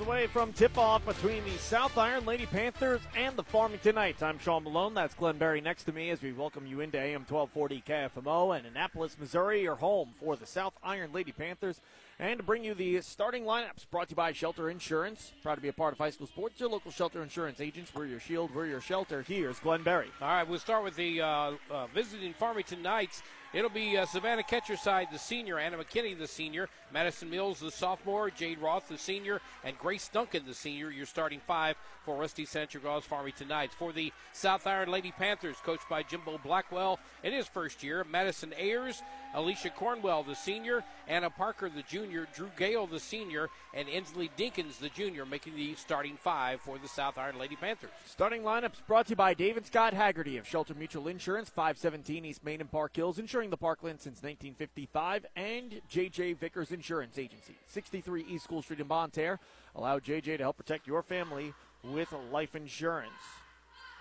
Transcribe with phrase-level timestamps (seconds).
[0.00, 4.22] away from tip-off between the South Iron Lady Panthers and the Farmington Knights.
[4.22, 4.94] I'm Sean Malone.
[4.94, 8.66] That's Glenn Berry next to me as we welcome you into AM 1240 KFMO and
[8.66, 11.80] Annapolis, Missouri, your home for the South Iron Lady Panthers.
[12.18, 15.32] And to bring you the starting lineups brought to you by Shelter Insurance.
[15.42, 16.60] Proud to be a part of high school sports.
[16.60, 17.92] Your local Shelter Insurance agents.
[17.94, 18.54] We're your shield.
[18.54, 19.22] We're your shelter.
[19.26, 20.08] Here's Glenn Berry.
[20.20, 23.22] All right, we'll start with the uh, uh, visiting Farmington Knights.
[23.52, 28.30] It'll be uh, Savannah Ketcherside, the senior, Anna McKinney, the senior, Madison Mills, the sophomore,
[28.30, 30.90] Jade Roth, the senior, and Grace Duncan, the senior.
[30.90, 33.74] Your starting five for Rusty Central Gauze Farmington Knights.
[33.74, 38.54] For the South Iron Lady Panthers, coached by Jimbo Blackwell in his first year, Madison
[38.56, 39.02] Ayers,
[39.34, 44.78] Alicia Cornwell, the senior, Anna Parker, the junior, Drew Gale, the senior, and Inslee Dinkins,
[44.78, 47.90] the junior, making the starting five for the South Iron Lady Panthers.
[48.06, 52.44] Starting lineups brought to you by David Scott Haggerty of Shelter Mutual Insurance, 517 East
[52.44, 58.24] Main and Park Hills, insuring the Parkland since 1955, and JJ Vickers Insurance Agency, 63
[58.28, 59.38] East School Street in Terre.
[59.76, 63.12] Allow JJ to help protect your family with life insurance.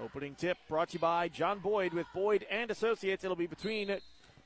[0.02, 3.23] Opening tip brought to you by John Boyd with Boyd and Associates.
[3.23, 3.89] It'll be between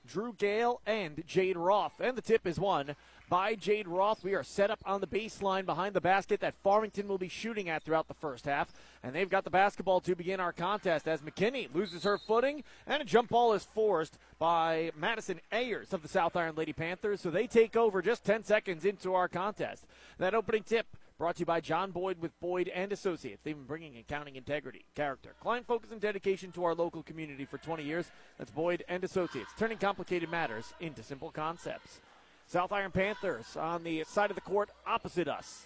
[0.08, 2.00] Drew Gale and Jade Roth.
[2.00, 2.96] And the tip is won
[3.30, 4.24] by Jade Roth.
[4.24, 7.70] We are set up on the baseline behind the basket that Farmington will be shooting
[7.70, 8.72] at throughout the first half.
[9.02, 13.02] And they've got the basketball to begin our contest as McKinney loses her footing and
[13.02, 17.22] a jump ball is forced by Madison Ayers of the South Iron Lady Panthers.
[17.22, 19.86] So they take over just 10 seconds into our contest.
[20.18, 20.86] That opening tip
[21.24, 23.40] Brought to you by John Boyd with Boyd and Associates.
[23.46, 27.58] They've been bringing accounting integrity, character, client focus, and dedication to our local community for
[27.58, 28.12] 20 years.
[28.38, 32.02] That's Boyd and Associates, turning complicated matters into simple concepts.
[32.46, 35.64] South Iron Panthers on the side of the court opposite us.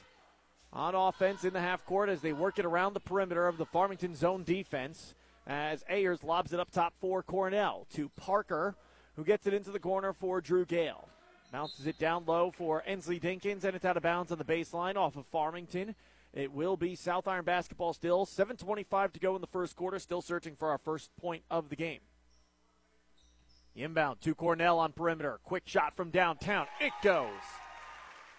[0.74, 3.66] On offense in the half court as they work it around the perimeter of the
[3.66, 5.16] Farmington zone defense.
[5.48, 8.76] As Ayers lobs it up top for Cornell to Parker,
[9.16, 11.10] who gets it into the corner for Drew Gale.
[11.52, 14.96] Bounces it down low for Ensley Dinkins, and it's out of bounds on the baseline
[14.96, 15.96] off of Farmington.
[16.34, 18.26] It will be South Iron basketball still.
[18.26, 19.98] 7.25 to go in the first quarter.
[19.98, 22.02] Still searching for our first point of the game.
[23.76, 25.40] Inbound to Cornell on perimeter.
[25.44, 26.68] Quick shot from downtown.
[26.82, 27.30] It goes.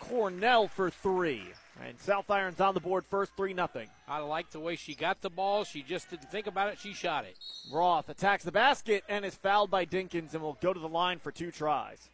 [0.00, 1.42] Cornell for three.
[1.84, 3.69] And South Iron's on the board first, 3 0.
[4.08, 5.64] I like the way she got the ball.
[5.64, 6.78] She just didn't think about it.
[6.80, 7.38] She shot it.
[7.70, 11.20] Roth attacks the basket and is fouled by Dinkins and will go to the line
[11.20, 12.10] for two tries.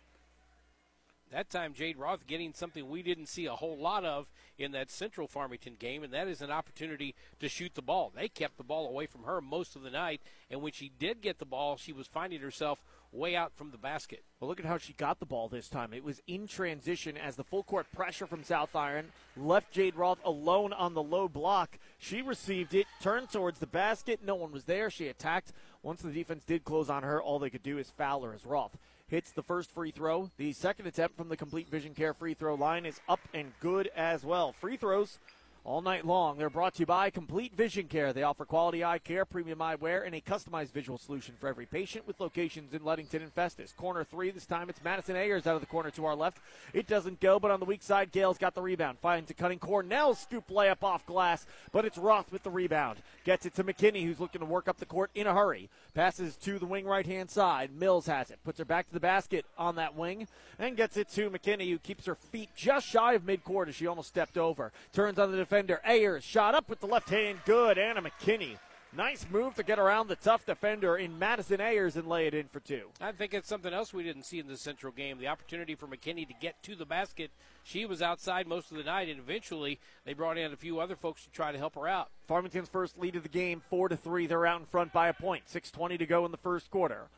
[1.31, 4.91] That time, Jade Roth getting something we didn't see a whole lot of in that
[4.91, 8.13] Central Farmington game, and that is an opportunity to shoot the ball.
[8.15, 10.21] They kept the ball away from her most of the night,
[10.51, 13.79] and when she did get the ball, she was finding herself way out from the
[13.79, 14.25] basket.
[14.39, 15.93] Well, look at how she got the ball this time.
[15.93, 20.19] It was in transition as the full court pressure from South Iron left Jade Roth
[20.25, 21.79] alone on the low block.
[21.99, 24.21] She received it, turned towards the basket.
[24.25, 24.91] No one was there.
[24.91, 25.53] She attacked.
[25.83, 28.45] Once the defense did close on her, all they could do is foul her as
[28.45, 28.77] Roth
[29.15, 30.29] hits the first free throw.
[30.39, 33.89] The second attempt from the complete vision care free throw line is up and good
[33.95, 34.53] as well.
[34.53, 35.21] Free throws
[35.65, 36.37] all night long.
[36.37, 38.13] They're brought to you by Complete Vision Care.
[38.13, 42.07] They offer quality eye care, premium eyewear, and a customized visual solution for every patient
[42.07, 43.73] with locations in Leadington and Festus.
[43.73, 46.39] Corner three, this time it's Madison Ayers out of the corner to our left.
[46.73, 48.99] It doesn't go, but on the weak side, Gale's got the rebound.
[48.99, 52.99] Finds a cutting Cornell scoop layup off glass, but it's Roth with the rebound.
[53.25, 55.71] Gets it to McKinney, who's looking to work up the court in a hurry.
[55.95, 57.71] Passes to the wing right hand side.
[57.75, 58.39] Mills has it.
[58.45, 60.27] Puts her back to the basket on that wing
[60.59, 63.87] and gets it to McKinney, who keeps her feet just shy of midcourt as she
[63.87, 64.73] almost stepped over.
[64.93, 65.81] Turns on the defender.
[65.85, 67.39] Ayers shot up with the left hand.
[67.45, 67.79] Good.
[67.79, 68.59] Anna McKinney.
[68.97, 72.49] Nice move to get around the tough defender in Madison Ayers and lay it in
[72.49, 72.89] for two.
[73.01, 75.19] I think it's something else we didn't see in the Central game.
[75.19, 77.31] The opportunity for McKinney to get to the basket.
[77.63, 80.97] She was outside most of the night, and eventually they brought in a few other
[80.97, 82.11] folks to try to help her out.
[82.27, 84.27] Farmington's first lead of the game, four to three.
[84.27, 85.49] They're out in front by a point.
[85.49, 87.09] Six twenty to go in the first quarter.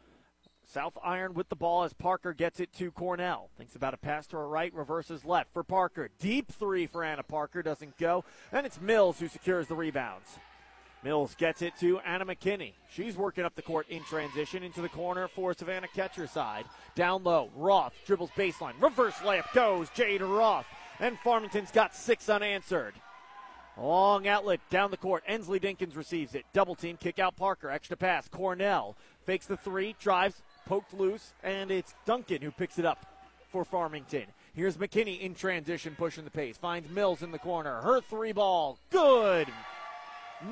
[0.68, 3.50] South Iron with the ball as Parker gets it to Cornell.
[3.56, 6.10] Thinks about a pass to her right, reverses left for Parker.
[6.18, 10.38] Deep three for Anna Parker doesn't go, and it's Mills who secures the rebounds.
[11.04, 12.72] Mills gets it to Anna McKinney.
[12.90, 16.64] She's working up the court in transition into the corner for Savannah Ketcherside.
[16.96, 18.74] Down low, Roth dribbles baseline.
[18.80, 20.66] Reverse layup goes Jade Roth.
[20.98, 22.94] And Farmington's got six unanswered.
[23.76, 25.22] Long outlet down the court.
[25.26, 26.46] Ensley Dinkins receives it.
[26.54, 27.70] Double team, kick out Parker.
[27.70, 28.26] Extra pass.
[28.28, 28.96] Cornell
[29.26, 33.06] fakes the three, drives, poked loose, and it's Duncan who picks it up
[33.50, 34.26] for Farmington.
[34.54, 36.56] Here's McKinney in transition, pushing the pace.
[36.56, 37.80] Finds Mills in the corner.
[37.80, 38.78] Her three ball.
[38.90, 39.48] Good.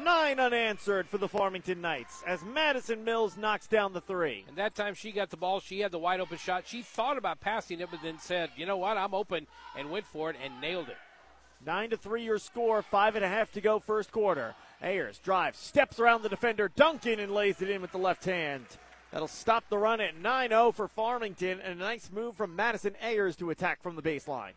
[0.02, 4.44] Nine unanswered for the Farmington Knights as Madison Mills knocks down the three.
[4.48, 6.64] And that time she got the ball, she had the wide open shot.
[6.66, 9.46] She thought about passing it, but then said, you know what, I'm open,
[9.76, 10.96] and went for it and nailed it.
[11.66, 14.54] Nine to three your score, five and a half to go first quarter.
[14.82, 18.64] Ayers drives, steps around the defender, Duncan, and lays it in with the left hand.
[19.14, 22.96] That'll stop the run at 9 0 for Farmington, and a nice move from Madison
[23.00, 24.54] Ayers to attack from the baseline.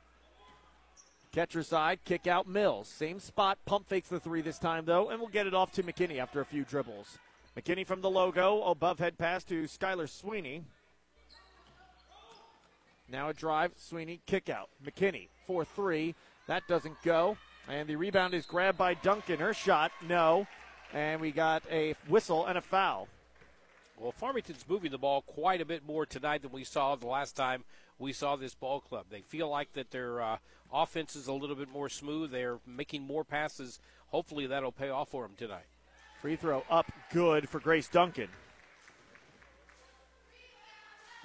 [1.32, 2.88] Ketcherside, kick out Mills.
[2.88, 5.84] Same spot, pump fakes the three this time, though, and we'll get it off to
[5.84, 7.20] McKinney after a few dribbles.
[7.56, 10.64] McKinney from the logo, above head pass to Skylar Sweeney.
[13.08, 14.70] Now a drive, Sweeney, kick out.
[14.84, 16.16] McKinney, 4 3.
[16.48, 17.38] That doesn't go.
[17.70, 19.38] And the rebound is grabbed by Duncan.
[19.38, 20.48] Her shot, no.
[20.96, 23.08] And we got a whistle and a foul.
[24.00, 27.36] Well, Farmington's moving the ball quite a bit more tonight than we saw the last
[27.36, 27.64] time
[27.98, 29.06] we saw this ball club.
[29.10, 30.38] They feel like that their uh,
[30.72, 32.30] offense is a little bit more smooth.
[32.30, 33.80] They're making more passes.
[34.10, 35.66] Hopefully, that'll pay off for them tonight.
[36.22, 38.28] Free throw up good for Grace Duncan.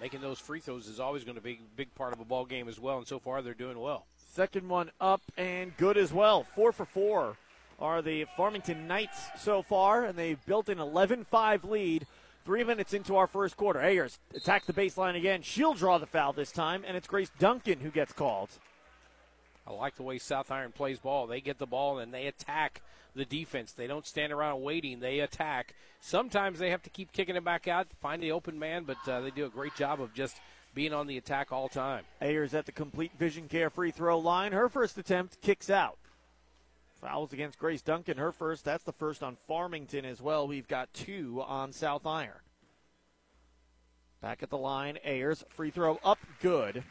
[0.01, 2.47] Making those free throws is always going to be a big part of a ball
[2.47, 4.07] game as well, and so far they're doing well.
[4.33, 6.43] Second one up and good as well.
[6.43, 7.37] Four for four
[7.79, 12.07] are the Farmington Knights so far, and they've built an 11 5 lead
[12.44, 13.81] Three minutes into our first quarter.
[13.81, 15.43] Ayers attack the baseline again.
[15.43, 18.49] She'll draw the foul this time, and it's Grace Duncan who gets called.
[19.65, 21.29] I like the way South Iron plays ball.
[21.29, 22.83] They get the ball and they attack
[23.15, 23.73] the defense.
[23.73, 24.99] They don't stand around waiting.
[24.99, 25.75] They attack.
[26.00, 29.21] Sometimes they have to keep kicking it back out, find the open man, but uh,
[29.21, 30.39] they do a great job of just
[30.75, 32.05] being on the attack all time.
[32.21, 34.50] Ayers at the complete vision care free throw line.
[34.50, 35.97] Her first attempt kicks out.
[37.03, 38.65] Fouls against Grace Duncan, her first.
[38.65, 40.47] That's the first on Farmington as well.
[40.47, 42.31] We've got two on South Iron.
[44.21, 45.45] Back at the line, Ayers.
[45.49, 46.85] Free throw up, good.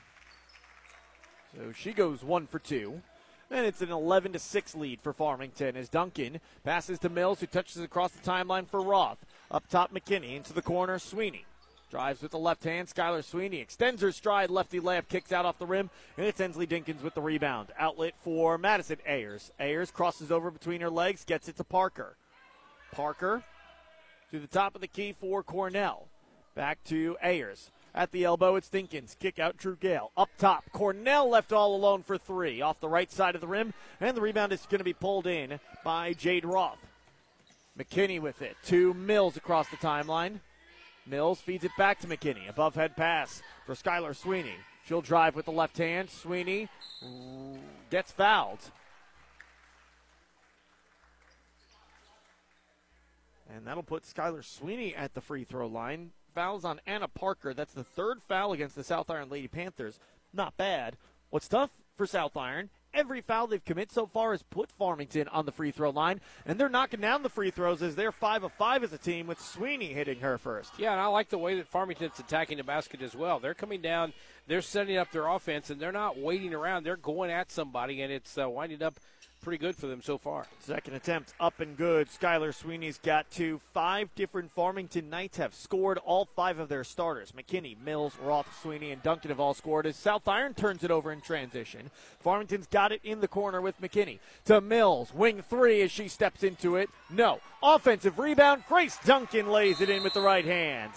[1.56, 3.02] So she goes one for two.
[3.50, 7.48] And it's an 11 to 6 lead for Farmington as Duncan passes to Mills, who
[7.48, 9.26] touches across the timeline for Roth.
[9.50, 11.46] Up top, McKinney into the corner, Sweeney.
[11.92, 12.88] Drives with the left hand.
[12.88, 14.50] Skylar Sweeney extends her stride.
[14.50, 15.90] Lefty layup kicks out off the rim.
[16.18, 17.68] And it's Ensley Dinkins with the rebound.
[17.78, 19.52] Outlet for Madison Ayers.
[19.60, 22.16] Ayers crosses over between her legs, gets it to Parker.
[22.94, 23.44] Parker
[24.32, 26.08] to the top of the key for Cornell.
[26.56, 27.72] Back to Ayers.
[27.94, 29.20] At the elbow, it's Dinkins.
[29.20, 30.12] Kick out Drew Gale.
[30.16, 32.62] Up top, Cornell left all alone for three.
[32.62, 33.74] Off the right side of the rim.
[34.00, 36.80] And the rebound is going to be pulled in by Jade Roth.
[37.78, 38.56] McKinney with it.
[38.64, 40.40] Two Mills across the timeline.
[41.06, 42.50] Mills feeds it back to McKinney.
[42.50, 44.56] Above head pass for Skylar Sweeney.
[44.86, 46.10] She'll drive with the left hand.
[46.10, 46.70] Sweeney
[47.90, 48.60] gets fouled.
[53.54, 56.12] And that'll put Skylar Sweeney at the free throw line.
[56.34, 57.54] Fouls on Anna Parker.
[57.54, 60.00] That's the third foul against the South Iron Lady Panthers.
[60.34, 60.96] Not bad.
[61.30, 65.46] What's tough for South Iron every foul they've committed so far has put Farmington on
[65.46, 68.52] the free throw line, and they're knocking down the free throws as they're five of
[68.54, 70.72] five as a team with Sweeney hitting her first.
[70.78, 73.40] Yeah, and I like the way that Farmington's attacking the basket as well.
[73.40, 74.14] They're coming down,
[74.48, 76.84] they're setting up their offense, and they're not waiting around.
[76.84, 79.00] They're going at somebody, and it's uh, winding up
[79.42, 80.46] pretty good for them so far.
[80.60, 82.08] Second attempt up and good.
[82.10, 83.60] Skylar Sweeney's got two.
[83.74, 87.32] Five different Farmington Knights have scored all five of their starters.
[87.32, 91.12] McKinney, Mills, Roth, Sweeney, and Duncan have all scored as South Iron turns it over
[91.12, 91.90] in transition.
[92.20, 94.20] Farmington's got it in the corner with McKinney.
[94.46, 96.90] To Mills, wing three as she steps into it.
[97.10, 97.40] No.
[97.64, 98.64] Offensive rebound.
[98.68, 100.92] Grace Duncan lays it in with the right hand.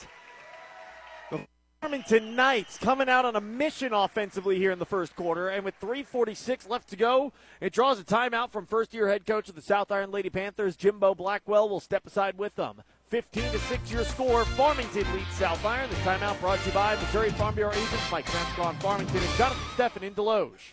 [1.85, 5.79] Farmington Knights coming out on a mission offensively here in the first quarter, and with
[5.81, 9.93] 3:46 left to go, it draws a timeout from first-year head coach of the South
[9.93, 12.83] Iron Lady Panthers, Jimbo Blackwell, will step aside with them.
[13.11, 14.47] 15 to 6 your score.
[14.47, 15.91] Farmington leads South Iron.
[15.91, 19.65] This timeout brought to you by Missouri Farm Bureau agents Mike Sanskron Farmington and Jonathan
[19.77, 20.73] Steffen in Desloge.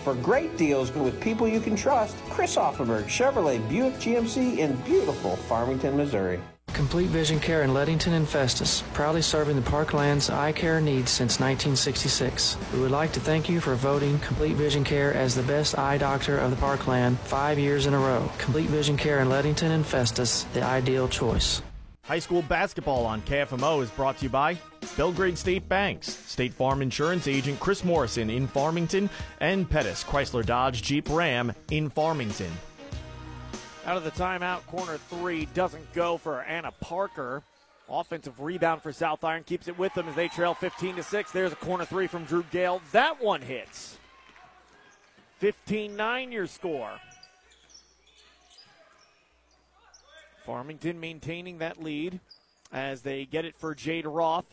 [0.03, 5.35] For great deals with people you can trust, Chris Auffenberg Chevrolet Buick GMC in beautiful
[5.35, 6.39] Farmington, Missouri.
[6.73, 11.39] Complete Vision Care in Leadington and Festus, proudly serving the Parkland's eye care needs since
[11.39, 12.57] 1966.
[12.73, 15.99] We would like to thank you for voting Complete Vision Care as the best eye
[15.99, 18.27] doctor of the Parkland five years in a row.
[18.39, 21.61] Complete Vision Care in Leadington and Festus, the ideal choice.
[22.03, 24.57] High school basketball on KFMO is brought to you by
[24.97, 29.09] Belgrade State Banks, State Farm Insurance agent Chris Morrison in Farmington,
[29.39, 32.51] and Pettis Chrysler Dodge Jeep Ram in Farmington.
[33.85, 37.41] Out of the timeout, corner three doesn't go for Anna Parker.
[37.89, 41.31] Offensive rebound for South Iron keeps it with them as they trail 15 to 6.
[41.31, 42.81] There's a corner three from Drew Gale.
[42.91, 43.97] That one hits.
[45.39, 46.91] 15 9 your score.
[50.45, 52.19] Farmington maintaining that lead
[52.71, 54.45] as they get it for Jade Roth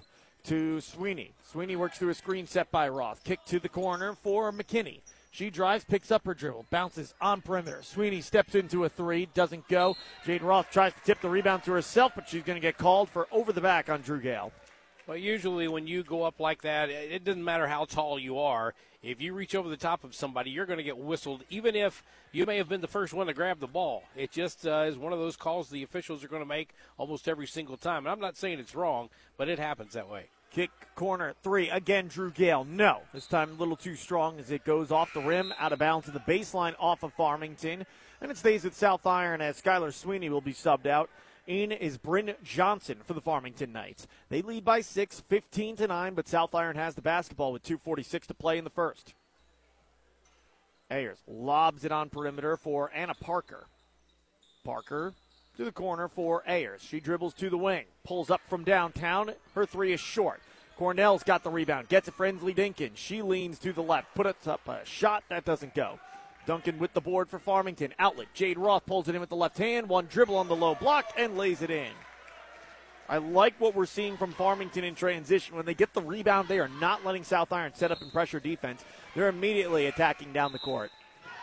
[0.44, 1.32] to Sweeney.
[1.50, 3.22] Sweeney works through a screen set by Roth.
[3.24, 5.00] Kick to the corner for McKinney.
[5.30, 7.82] She drives, picks up her dribble, bounces on perimeter.
[7.82, 9.96] Sweeney steps into a three, doesn't go.
[10.24, 13.08] Jade Roth tries to tip the rebound to herself, but she's going to get called
[13.08, 14.52] for over the back on Drew Gale.
[15.06, 18.74] Well, usually when you go up like that, it doesn't matter how tall you are.
[19.00, 22.02] If you reach over the top of somebody, you're going to get whistled, even if
[22.32, 24.02] you may have been the first one to grab the ball.
[24.16, 27.28] It just uh, is one of those calls the officials are going to make almost
[27.28, 27.98] every single time.
[27.98, 30.30] And I'm not saying it's wrong, but it happens that way.
[30.50, 31.70] Kick corner three.
[31.70, 32.64] Again, Drew Gale.
[32.64, 33.02] No.
[33.14, 36.06] This time a little too strong as it goes off the rim, out of bounds
[36.06, 37.86] to the baseline off of Farmington.
[38.20, 41.08] And it stays at South Iron as Skylar Sweeney will be subbed out.
[41.48, 44.06] In is Bryn Johnson for the Farmington Knights.
[44.28, 48.26] They lead by six, 15 to 9, but South Iron has the basketball with 2.46
[48.26, 49.14] to play in the first.
[50.90, 53.66] Ayers lobs it on perimeter for Anna Parker.
[54.62, 55.14] Parker
[55.56, 56.82] to the corner for Ayers.
[56.82, 59.32] She dribbles to the wing, pulls up from downtown.
[59.54, 60.42] Her three is short.
[60.78, 62.90] Cornell's got the rebound, gets it for Ensley Dinkin.
[62.94, 65.98] She leans to the left, puts up a shot that doesn't go.
[66.48, 67.92] Duncan with the board for Farmington.
[67.98, 68.28] Outlet.
[68.32, 69.86] Jade Roth pulls it in with the left hand.
[69.86, 71.92] One dribble on the low block and lays it in.
[73.06, 75.56] I like what we're seeing from Farmington in transition.
[75.56, 78.40] When they get the rebound, they are not letting South Iron set up and pressure
[78.40, 78.82] defense.
[79.14, 80.90] They're immediately attacking down the court.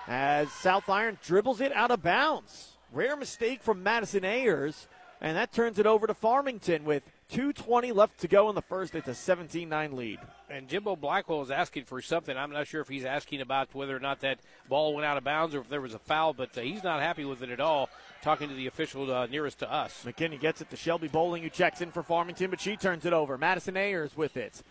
[0.07, 2.71] As South Iron dribbles it out of bounds.
[2.91, 4.87] Rare mistake from Madison Ayers,
[5.21, 8.93] and that turns it over to Farmington with 2.20 left to go in the first.
[8.93, 10.19] It's a 17 9 lead.
[10.49, 12.37] And Jimbo Blackwell is asking for something.
[12.37, 14.39] I'm not sure if he's asking about whether or not that
[14.69, 17.01] ball went out of bounds or if there was a foul, but uh, he's not
[17.01, 17.89] happy with it at all,
[18.21, 20.03] talking to the official uh, nearest to us.
[20.05, 23.13] McKinney gets it to Shelby Bowling, who checks in for Farmington, but she turns it
[23.13, 23.37] over.
[23.37, 24.61] Madison Ayers with it.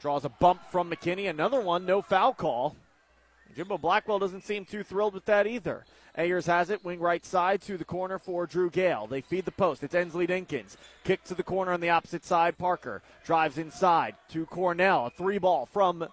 [0.00, 1.30] Draws a bump from McKinney.
[1.30, 2.74] Another one, no foul call.
[3.54, 5.84] Jimbo Blackwell doesn't seem too thrilled with that either.
[6.16, 9.06] Ayers has it, wing right side to the corner for Drew Gale.
[9.06, 9.82] They feed the post.
[9.82, 10.76] It's Ensley Dinkins.
[11.04, 12.58] Kick to the corner on the opposite side.
[12.58, 15.06] Parker drives inside to Cornell.
[15.06, 16.08] A three ball from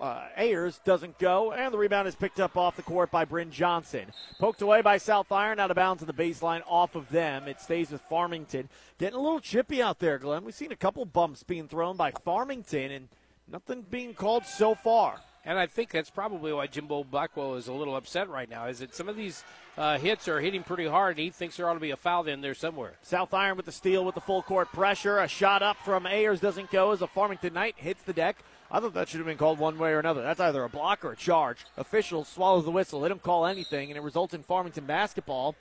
[0.00, 3.50] uh, Ayers doesn't go, and the rebound is picked up off the court by Bryn
[3.50, 4.06] Johnson.
[4.38, 7.48] Poked away by South Iron, out of bounds to the baseline off of them.
[7.48, 8.68] It stays with Farmington.
[8.98, 10.44] Getting a little chippy out there, Glenn.
[10.44, 13.08] We've seen a couple bumps being thrown by Farmington, and
[13.50, 15.20] nothing being called so far.
[15.46, 18.66] And I think that's probably why Jimbo Blackwell is a little upset right now.
[18.66, 19.44] Is that some of these
[19.78, 22.26] uh, hits are hitting pretty hard, and he thinks there ought to be a foul
[22.26, 22.94] in there somewhere.
[23.02, 25.20] South Iron with the steal with the full court pressure.
[25.20, 28.38] A shot up from Ayers doesn't go as a Farmington Knight hits the deck.
[28.72, 30.22] I thought that should have been called one way or another.
[30.22, 31.58] That's either a block or a charge.
[31.76, 32.98] Official swallows the whistle.
[32.98, 35.54] Let him call anything, and it results in Farmington basketball.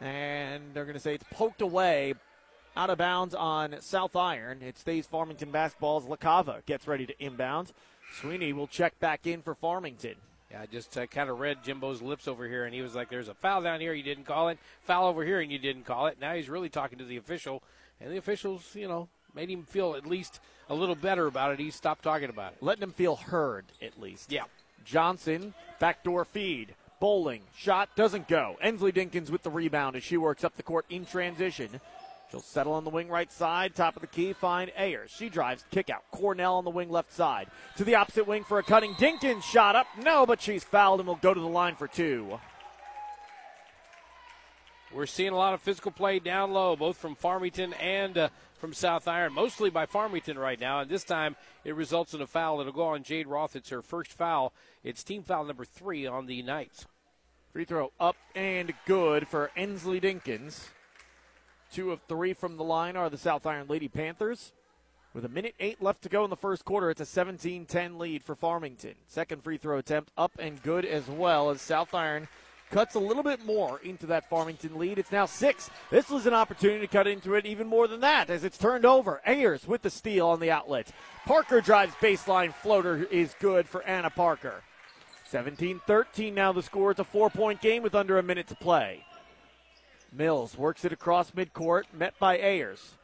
[0.00, 2.14] And they're going to say it's poked away
[2.76, 4.62] out of bounds on South Iron.
[4.62, 7.72] It stays Farmington basketball as LaCava gets ready to inbound.
[8.12, 10.16] Sweeney will check back in for Farmington.
[10.50, 13.08] Yeah, I just uh, kind of read Jimbo's lips over here, and he was like,
[13.08, 14.58] "There's a foul down here, you didn't call it.
[14.82, 17.62] Foul over here, and you didn't call it." Now he's really talking to the official,
[18.00, 21.60] and the officials, you know, made him feel at least a little better about it.
[21.60, 24.32] He stopped talking about it, letting him feel heard at least.
[24.32, 24.44] Yeah.
[24.84, 26.74] Johnson backdoor feed.
[27.00, 28.56] Bowling shot doesn't go.
[28.60, 31.80] Ensley Dinkins with the rebound as she works up the court in transition.
[32.30, 35.10] She'll settle on the wing right side, top of the key, find Ayers.
[35.10, 36.04] She drives, kick out.
[36.12, 37.48] Cornell on the wing left side.
[37.76, 38.94] To the opposite wing for a cutting.
[38.94, 39.86] Dinkins shot up.
[40.00, 42.38] No, but she's fouled and will go to the line for two.
[44.92, 48.72] We're seeing a lot of physical play down low, both from Farmington and uh, from
[48.72, 50.80] South Iron, mostly by Farmington right now.
[50.80, 52.60] And this time it results in a foul.
[52.60, 53.56] It'll go on Jade Roth.
[53.56, 54.52] It's her first foul.
[54.84, 56.86] It's team foul number three on the Knights.
[57.52, 60.68] Free throw up and good for Ensley Dinkins.
[61.72, 64.52] Two of three from the line are the South Iron Lady Panthers.
[65.14, 67.98] With a minute eight left to go in the first quarter, it's a 17 10
[67.98, 68.94] lead for Farmington.
[69.06, 72.26] Second free throw attempt up and good as well as South Iron
[72.70, 74.98] cuts a little bit more into that Farmington lead.
[74.98, 75.70] It's now six.
[75.90, 78.84] This was an opportunity to cut into it even more than that as it's turned
[78.84, 79.20] over.
[79.24, 80.90] Ayers with the steal on the outlet.
[81.24, 84.62] Parker drives baseline floater is good for Anna Parker.
[85.28, 86.90] 17 13 now the score.
[86.90, 89.04] It's a four point game with under a minute to play.
[90.12, 92.94] Mills works it across midcourt, met by Ayers.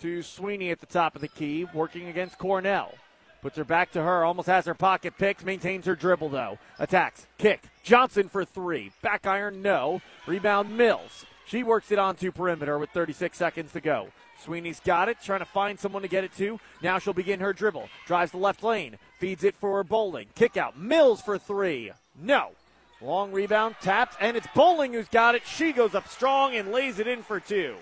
[0.00, 2.92] To Sweeney at the top of the key, working against Cornell.
[3.40, 6.58] Puts her back to her, almost has her pocket picked, maintains her dribble though.
[6.78, 7.62] Attacks, kick.
[7.82, 8.90] Johnson for three.
[9.02, 10.02] Back iron, no.
[10.26, 11.24] Rebound, Mills.
[11.46, 14.08] She works it onto perimeter with 36 seconds to go.
[14.42, 16.58] Sweeney's got it, trying to find someone to get it to.
[16.82, 17.88] Now she'll begin her dribble.
[18.06, 20.26] Drives the left lane, feeds it for Bowling.
[20.34, 21.92] Kick out, Mills for three.
[22.20, 22.50] No.
[23.00, 25.42] Long rebound, tapped, and it's Bowling who's got it.
[25.46, 27.76] She goes up strong and lays it in for two.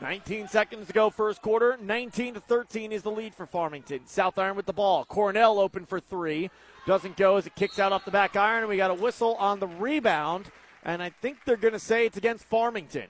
[0.00, 1.78] 19 seconds to go, first quarter.
[1.80, 4.00] 19 to 13 is the lead for Farmington.
[4.06, 5.04] South Iron with the ball.
[5.04, 6.50] Cornell open for three.
[6.86, 9.60] Doesn't go as it kicks out off the back iron, we got a whistle on
[9.60, 10.50] the rebound.
[10.82, 13.08] And I think they're going to say it's against Farmington.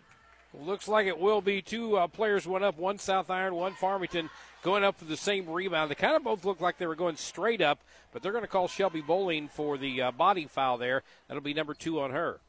[0.53, 1.63] Looks like it will be.
[1.63, 4.29] Two uh, players went up, one South Iron, one Farmington,
[4.63, 5.91] going up for the same rebound.
[5.91, 7.81] They kind of both look like they were going straight up,
[8.13, 11.03] but they're going to call Shelby Bowling for the uh, body foul there.
[11.29, 12.41] That'll be number two on her.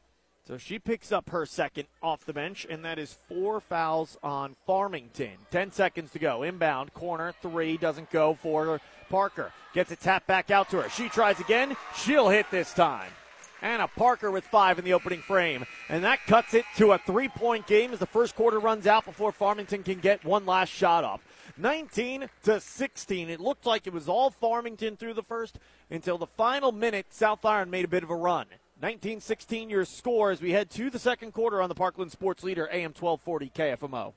[0.46, 4.56] So she picks up her second off the bench, and that is four fouls on
[4.66, 5.38] Farmington.
[5.52, 6.42] Ten seconds to go.
[6.42, 9.52] Inbound, corner, three, doesn't go for Parker.
[9.72, 10.90] Gets a tap back out to her.
[10.90, 11.76] She tries again.
[11.96, 13.10] She'll hit this time.
[13.62, 15.64] Anna Parker with five in the opening frame.
[15.88, 19.04] And that cuts it to a three point game as the first quarter runs out
[19.04, 21.22] before Farmington can get one last shot off.
[21.56, 23.30] 19 to 16.
[23.30, 25.58] It looked like it was all Farmington through the first
[25.90, 27.06] until the final minute.
[27.10, 28.46] South Iron made a bit of a run.
[28.80, 32.68] 1916 your score as we head to the second quarter on the Parkland Sports Leader
[32.72, 34.12] AM 1240 KFMO.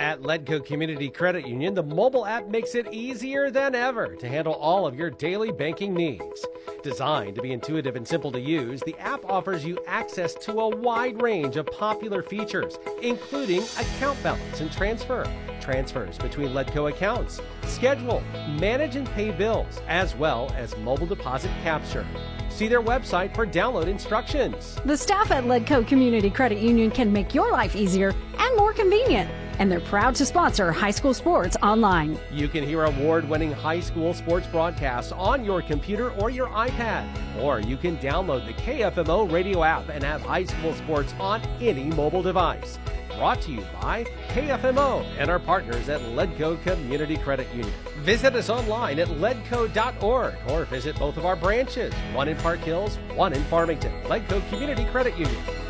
[0.00, 4.54] At Ledco Community Credit Union, the mobile app makes it easier than ever to handle
[4.54, 6.46] all of your daily banking needs.
[6.82, 10.74] Designed to be intuitive and simple to use, the app offers you access to a
[10.74, 15.30] wide range of popular features, including account balance and transfer,
[15.60, 18.22] transfers between Ledco accounts, schedule,
[18.58, 22.06] manage and pay bills, as well as mobile deposit capture.
[22.48, 24.78] See their website for download instructions.
[24.86, 29.30] The staff at Ledco Community Credit Union can make your life easier and more convenient
[29.60, 32.18] and they're proud to sponsor high school sports online.
[32.32, 37.06] You can hear award winning high school sports broadcasts on your computer or your iPad,
[37.40, 41.84] or you can download the KFMO radio app and have high school sports on any
[41.84, 42.78] mobile device.
[43.16, 47.74] Brought to you by KFMO and our partners at Ledco Community Credit Union.
[47.98, 52.96] Visit us online at ledco.org or visit both of our branches, one in Park Hills,
[53.14, 53.92] one in Farmington.
[54.04, 55.69] Ledco Community Credit Union.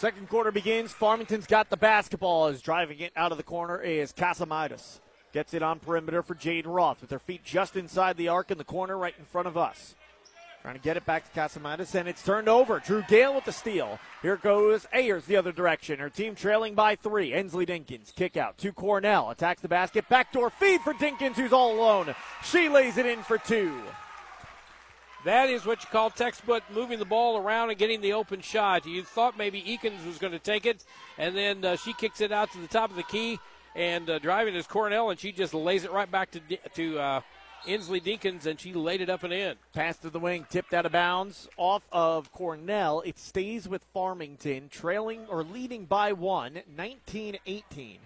[0.00, 0.92] Second quarter begins.
[0.92, 2.46] Farmington's got the basketball.
[2.46, 4.98] Is driving it out of the corner is Casamitis.
[5.34, 8.56] Gets it on perimeter for Jade Roth with her feet just inside the arc in
[8.56, 9.96] the corner right in front of us.
[10.62, 12.78] Trying to get it back to Casamitis, and it's turned over.
[12.78, 13.98] Drew Gale with the steal.
[14.22, 15.98] Here goes Ayers the other direction.
[15.98, 17.34] Her team trailing by three.
[17.34, 19.28] Ensley Dinkins kick out to Cornell.
[19.28, 20.08] Attacks the basket.
[20.08, 22.14] Backdoor feed for Dinkins, who's all alone.
[22.42, 23.78] She lays it in for two.
[25.24, 28.86] That is what you call textbook moving the ball around and getting the open shot.
[28.86, 30.82] You thought maybe Eakins was going to take it,
[31.18, 33.38] and then uh, she kicks it out to the top of the key,
[33.76, 36.40] and uh, driving is Cornell, and she just lays it right back to
[36.74, 37.20] to uh,
[37.66, 39.56] Inslee Dinkins, and she laid it up and in.
[39.74, 43.02] Pass to the wing, tipped out of bounds off of Cornell.
[43.04, 47.98] It stays with Farmington, trailing or leading by one, 19 18.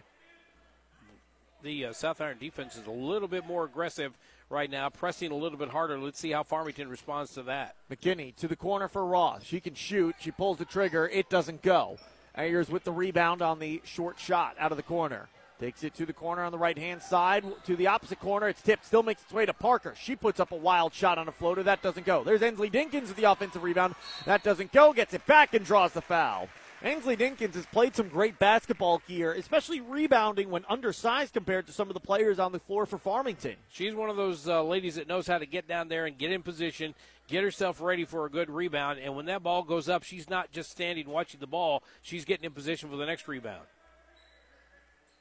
[1.62, 4.12] The uh, South Iron defense is a little bit more aggressive
[4.50, 5.98] right now, pressing a little bit harder.
[5.98, 7.76] Let's see how Farmington responds to that.
[7.90, 9.44] McKinney to the corner for Roth.
[9.44, 10.16] She can shoot.
[10.20, 11.08] She pulls the trigger.
[11.08, 11.98] It doesn't go.
[12.36, 15.28] Ayers with the rebound on the short shot out of the corner.
[15.60, 17.44] Takes it to the corner on the right hand side.
[17.66, 18.48] To the opposite corner.
[18.48, 18.84] It's tipped.
[18.84, 19.94] Still makes its way to Parker.
[19.96, 21.62] She puts up a wild shot on a floater.
[21.62, 22.24] That doesn't go.
[22.24, 23.94] There's Ensley Dinkins with the offensive rebound.
[24.26, 24.92] That doesn't go.
[24.92, 26.48] Gets it back and draws the foul.
[26.84, 31.88] Ainsley Dinkins has played some great basketball here, especially rebounding when undersized compared to some
[31.88, 33.56] of the players on the floor for Farmington.
[33.70, 36.30] She's one of those uh, ladies that knows how to get down there and get
[36.30, 36.94] in position,
[37.26, 40.52] get herself ready for a good rebound, and when that ball goes up, she's not
[40.52, 43.64] just standing watching the ball, she's getting in position for the next rebound.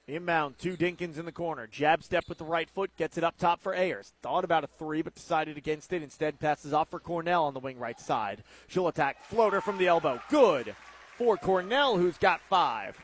[0.05, 1.65] Inbound, two Dinkins in the corner.
[1.65, 4.11] Jab step with the right foot, gets it up top for Ayers.
[4.21, 6.03] Thought about a three, but decided against it.
[6.03, 8.43] Instead, passes off for Cornell on the wing right side.
[8.67, 10.19] She'll attack floater from the elbow.
[10.29, 10.75] Good
[11.17, 12.97] for Cornell, who's got five.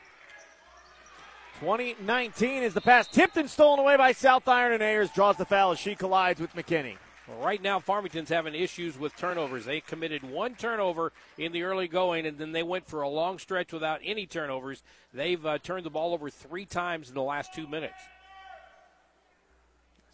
[1.59, 5.71] 2019 is the pass and stolen away by South Iron, and Ayers draws the foul
[5.71, 6.95] as she collides with McKinney.
[7.27, 9.65] Well, right now, Farmington's having issues with turnovers.
[9.65, 13.39] They committed one turnover in the early going, and then they went for a long
[13.39, 14.83] stretch without any turnovers.
[15.13, 17.99] They've uh, turned the ball over three times in the last two minutes.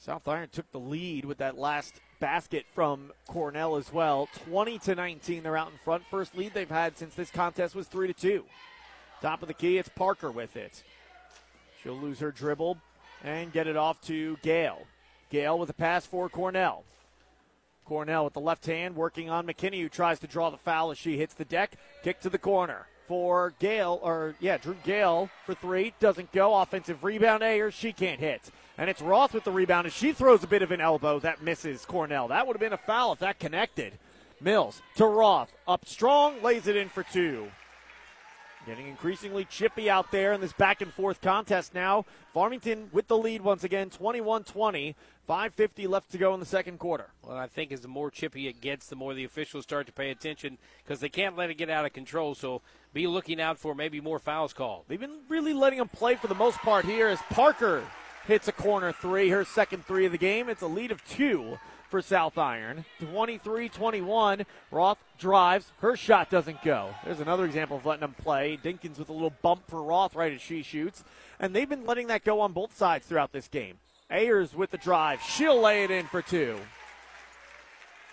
[0.05, 4.29] South Iron took the lead with that last basket from Cornell as well.
[4.45, 6.03] 20 to 19, they're out in front.
[6.11, 8.45] First lead they've had since this contest was 3 to 2.
[9.23, 10.83] Top of the key, it's Parker with it.
[11.81, 12.77] She'll lose her dribble
[13.23, 14.85] and get it off to Gale.
[15.31, 16.83] Gale with a pass for Cornell.
[17.83, 20.99] Cornell with the left hand working on McKinney, who tries to draw the foul as
[20.99, 21.79] she hits the deck.
[22.03, 25.95] Kick to the corner for Gale, or yeah, Drew Gale for three.
[25.99, 26.53] Doesn't go.
[26.61, 27.73] Offensive rebound, Ayers.
[27.73, 28.51] She can't hit.
[28.77, 31.41] And it's Roth with the rebound, and she throws a bit of an elbow that
[31.41, 32.27] misses Cornell.
[32.27, 33.93] That would have been a foul if that connected.
[34.41, 35.53] Mills to Roth.
[35.67, 37.47] Up strong, lays it in for two.
[38.65, 42.03] Getting increasingly chippy out there in this back and forth contest now.
[42.33, 44.95] Farmington with the lead once again, 21 20.
[45.29, 47.09] 5.50 left to go in the second quarter.
[47.23, 49.93] Well, I think as the more chippy it gets, the more the officials start to
[49.93, 52.35] pay attention because they can't let it get out of control.
[52.35, 52.61] So
[52.93, 54.85] be looking out for maybe more fouls called.
[54.87, 57.83] They've been really letting them play for the most part here as Parker
[58.27, 60.49] hits a corner three, her second three of the game.
[60.49, 61.57] It's a lead of two
[61.89, 62.85] for South Iron.
[62.99, 64.45] 23 21.
[64.71, 65.71] Roth drives.
[65.79, 66.89] Her shot doesn't go.
[67.03, 68.59] There's another example of letting them play.
[68.61, 71.03] Dinkins with a little bump for Roth right as she shoots.
[71.39, 73.77] And they've been letting that go on both sides throughout this game.
[74.09, 75.21] Ayers with the drive.
[75.21, 76.59] She'll lay it in for two.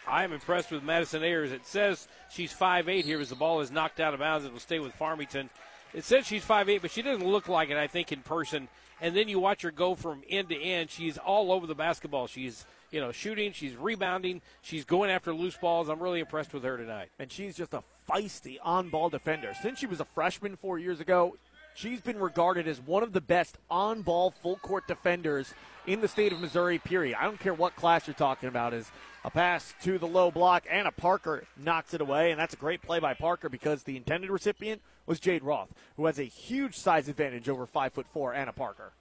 [0.06, 1.52] I am impressed with Madison Ayers.
[1.52, 4.44] It says she's 5'8 here as the ball is knocked out of bounds.
[4.44, 5.48] It will stay with Farmington.
[5.94, 8.68] It says she's 5'8, but she doesn't look like it, I think, in person.
[9.02, 10.88] And then you watch her go from end to end.
[10.88, 12.28] She's all over the basketball.
[12.28, 13.52] She's you know, shooting.
[13.52, 14.42] She's rebounding.
[14.60, 15.88] She's going after loose balls.
[15.88, 17.08] I'm really impressed with her tonight.
[17.18, 19.54] And she's just a feisty on ball defender.
[19.60, 21.36] Since she was a freshman four years ago,
[21.74, 25.52] she's been regarded as one of the best on ball full court defenders
[25.86, 27.16] in the state of Missouri, period.
[27.18, 28.90] I don't care what class you're talking about, is
[29.24, 30.64] a pass to the low block.
[30.70, 34.30] Anna Parker knocks it away, and that's a great play by Parker because the intended
[34.30, 38.52] recipient was Jade Roth, who has a huge size advantage over five foot four Anna
[38.52, 38.92] Parker.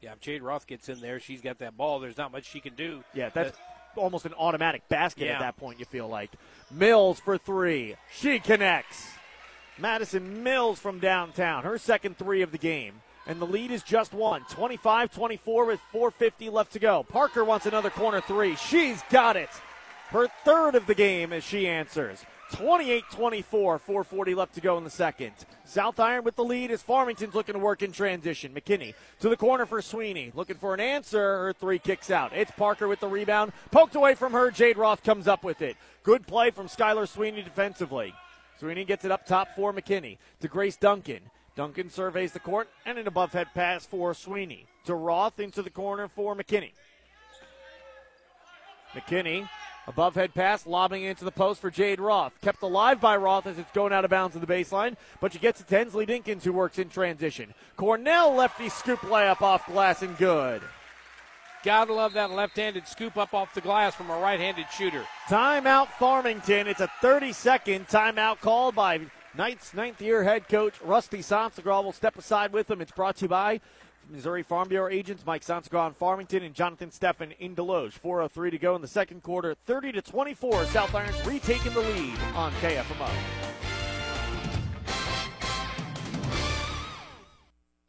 [0.00, 1.98] Yeah, if Jade Roth gets in there, she's got that ball.
[1.98, 3.02] There's not much she can do.
[3.14, 3.56] Yeah, that's
[3.96, 5.34] almost an automatic basket yeah.
[5.34, 6.30] at that point, you feel like.
[6.70, 7.96] Mills for three.
[8.12, 9.08] She connects.
[9.78, 13.00] Madison Mills from downtown, her second three of the game.
[13.26, 17.02] And the lead is just one 25 24 with 4.50 left to go.
[17.04, 18.56] Parker wants another corner three.
[18.56, 19.50] She's got it.
[20.10, 22.24] Her third of the game as she answers.
[22.52, 25.32] 28 24, 440 left to go in the second.
[25.64, 28.52] South Iron with the lead as Farmington's looking to work in transition.
[28.52, 30.30] McKinney to the corner for Sweeney.
[30.34, 31.18] Looking for an answer.
[31.18, 32.32] Her three kicks out.
[32.34, 33.52] It's Parker with the rebound.
[33.70, 34.50] Poked away from her.
[34.50, 35.76] Jade Roth comes up with it.
[36.02, 38.14] Good play from Skylar Sweeney defensively.
[38.60, 41.20] Sweeney gets it up top for McKinney to Grace Duncan.
[41.56, 44.66] Duncan surveys the court and an above head pass for Sweeney.
[44.86, 46.72] To Roth into the corner for McKinney.
[48.92, 49.48] McKinney
[49.86, 52.32] Above head pass, lobbing into the post for Jade Roth.
[52.40, 55.38] Kept alive by Roth as it's going out of bounds to the baseline, but she
[55.38, 57.52] gets it to Ensley Dinkins, who works in transition.
[57.76, 60.62] Cornell lefty scoop layup off glass and good.
[61.64, 65.04] Gotta love that left handed scoop up off the glass from a right handed shooter.
[65.28, 66.66] Timeout Farmington.
[66.66, 69.00] It's a 30 second timeout called by
[69.36, 72.80] Knights ninth year head coach Rusty Sansagraw will step aside with him.
[72.80, 73.60] It's brought to you by
[74.08, 77.98] Missouri Farm Bureau agents Mike Sansagra in Farmington and Jonathan Steffen in Desloge.
[77.98, 79.56] 4:03 to go in the second quarter.
[79.66, 80.66] 30 to 24.
[80.66, 83.10] South Irons retaking the lead on KFMO.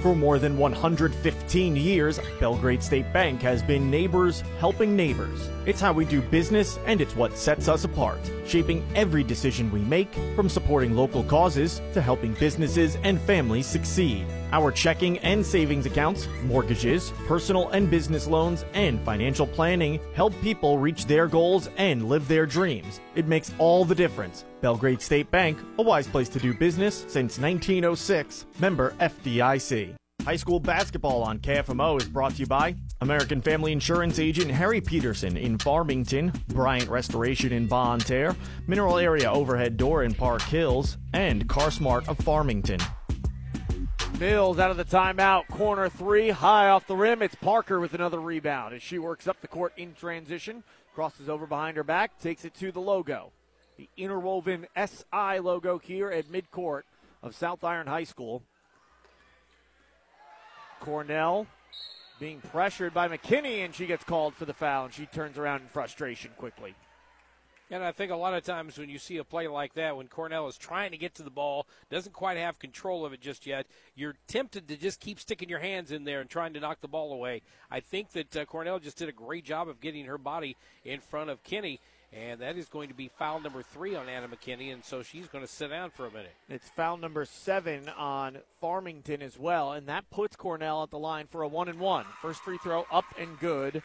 [0.06, 5.50] For more than 115 years, Belgrade State Bank has been neighbors helping neighbors.
[5.66, 9.80] It's how we do business and it's what sets us apart, shaping every decision we
[9.80, 14.28] make from supporting local causes to helping businesses and families succeed.
[14.56, 20.78] Our checking and savings accounts, mortgages, personal and business loans, and financial planning help people
[20.78, 23.02] reach their goals and live their dreams.
[23.16, 24.46] It makes all the difference.
[24.62, 29.94] Belgrade State Bank, a wise place to do business since 1906, member FDIC.
[30.24, 34.80] High school basketball on KFMO is brought to you by American Family Insurance agent Harry
[34.80, 38.38] Peterson in Farmington, Bryant Restoration in Bonne Terre,
[38.68, 42.80] Mineral Area Overhead Door in Park Hills, and CarSmart of Farmington.
[44.20, 47.22] Mills out of the timeout, corner three, high off the rim.
[47.22, 51.46] It's Parker with another rebound as she works up the court in transition, crosses over
[51.46, 53.34] behind her back, takes it to the logo.
[53.78, 56.84] The interwoven SI logo here at midcourt
[57.22, 58.42] of South Iron High School.
[60.80, 61.46] Cornell
[62.18, 65.62] being pressured by McKinney, and she gets called for the foul, and she turns around
[65.62, 66.74] in frustration quickly.
[67.72, 70.08] And I think a lot of times when you see a play like that, when
[70.08, 73.48] Cornell is trying to get to the ball, doesn't quite have control of it just
[73.48, 76.82] yet, you're tempted to just keep sticking your hands in there and trying to knock
[76.82, 77.42] the ball away.
[77.72, 81.00] I think that uh, Cornell just did a great job of getting her body in
[81.00, 81.80] front of Kinney.
[82.14, 85.28] And that is going to be foul number three on Anna McKinney, and so she's
[85.28, 86.32] going to sit down for a minute.
[86.48, 91.28] It's foul number seven on Farmington as well, and that puts Cornell at the line
[91.28, 92.06] for a one and one.
[92.22, 93.84] First free throw up and good.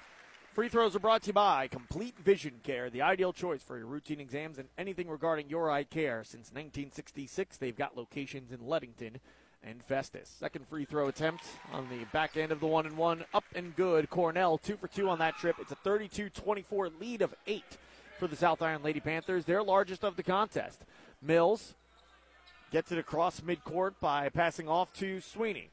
[0.54, 3.86] Free throws are brought to you by Complete Vision Care, the ideal choice for your
[3.86, 6.24] routine exams and anything regarding your eye care.
[6.24, 9.20] Since 1966, they've got locations in Leadington
[9.62, 10.28] and Festus.
[10.40, 13.76] Second free throw attempt on the back end of the one and one, up and
[13.76, 14.10] good.
[14.10, 15.54] Cornell two for two on that trip.
[15.60, 17.78] It's a 32-24 lead of eight
[18.18, 20.80] for the South Iron Lady Panthers, their largest of the contest.
[21.22, 21.74] Mills
[22.72, 25.68] gets it across midcourt by passing off to Sweeney.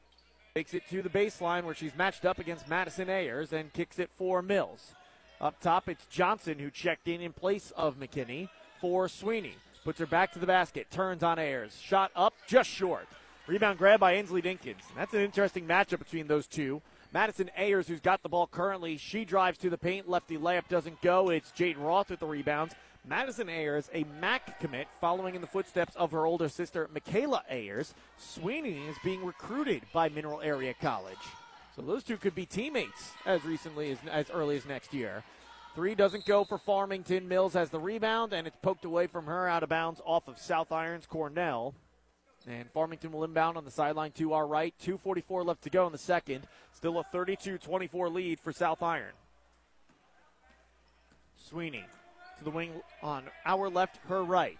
[0.58, 4.10] Takes it to the baseline where she's matched up against Madison Ayers and kicks it
[4.16, 4.96] for Mills.
[5.40, 8.48] Up top, it's Johnson who checked in in place of McKinney.
[8.80, 9.54] for Sweeney.
[9.84, 11.78] Puts her back to the basket, turns on Ayers.
[11.80, 13.06] Shot up, just short.
[13.46, 14.82] Rebound grab by Ensley Dinkins.
[14.96, 16.82] That's an interesting matchup between those two.
[17.12, 20.08] Madison Ayers, who's got the ball currently, she drives to the paint.
[20.08, 21.30] Lefty layup doesn't go.
[21.30, 22.74] It's Jade Roth with the rebounds.
[23.08, 27.94] Madison Ayers, a MAC commit, following in the footsteps of her older sister, Michaela Ayers.
[28.18, 31.16] Sweeney is being recruited by Mineral Area College.
[31.74, 35.22] So those two could be teammates as recently as, as early as next year.
[35.74, 37.28] Three doesn't go for Farmington.
[37.28, 40.38] Mills has the rebound, and it's poked away from her out of bounds off of
[40.38, 41.74] South Irons Cornell.
[42.46, 44.74] And Farmington will inbound on the sideline to our right.
[44.84, 46.46] 2.44 left to go in the second.
[46.74, 49.12] Still a 32 24 lead for South Iron.
[51.36, 51.84] Sweeney
[52.38, 52.72] to the wing
[53.02, 54.58] on our left, her right.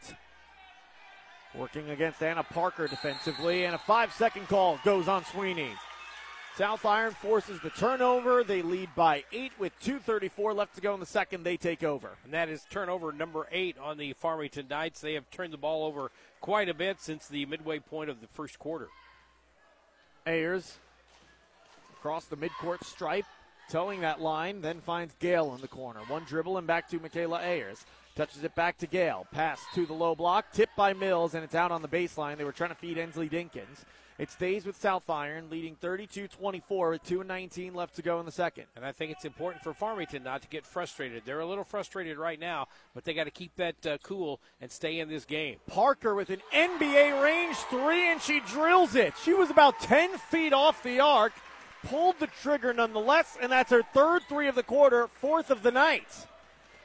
[1.54, 5.70] Working against Anna Parker defensively, and a five second call goes on Sweeney.
[6.56, 8.42] South Iron forces the turnover.
[8.42, 11.44] They lead by eight with 2.34 left to go in the second.
[11.44, 12.10] They take over.
[12.24, 15.00] And that is turnover number eight on the Farmington Knights.
[15.00, 16.10] They have turned the ball over
[16.40, 18.88] quite a bit since the midway point of the first quarter.
[20.26, 20.78] Ayers
[21.98, 23.24] across the midcourt stripe,
[23.68, 26.00] towing that line, then finds Gale in the corner.
[26.08, 27.84] One dribble and back to Michaela Ayers.
[28.16, 29.26] Touches it back to Gale.
[29.30, 32.36] Pass to the low block, tipped by Mills, and it's out on the baseline.
[32.36, 33.84] They were trying to feed Ensley Dinkins.
[34.18, 38.32] It stays with South Iron, leading 32 24 with 2.19 left to go in the
[38.32, 38.64] second.
[38.74, 41.22] And I think it's important for Farmington not to get frustrated.
[41.24, 44.72] They're a little frustrated right now, but they got to keep that uh, cool and
[44.72, 45.58] stay in this game.
[45.68, 49.14] Parker with an NBA range three, and she drills it.
[49.22, 51.32] She was about 10 feet off the arc,
[51.88, 55.70] pulled the trigger nonetheless, and that's her third three of the quarter, fourth of the
[55.70, 56.26] night.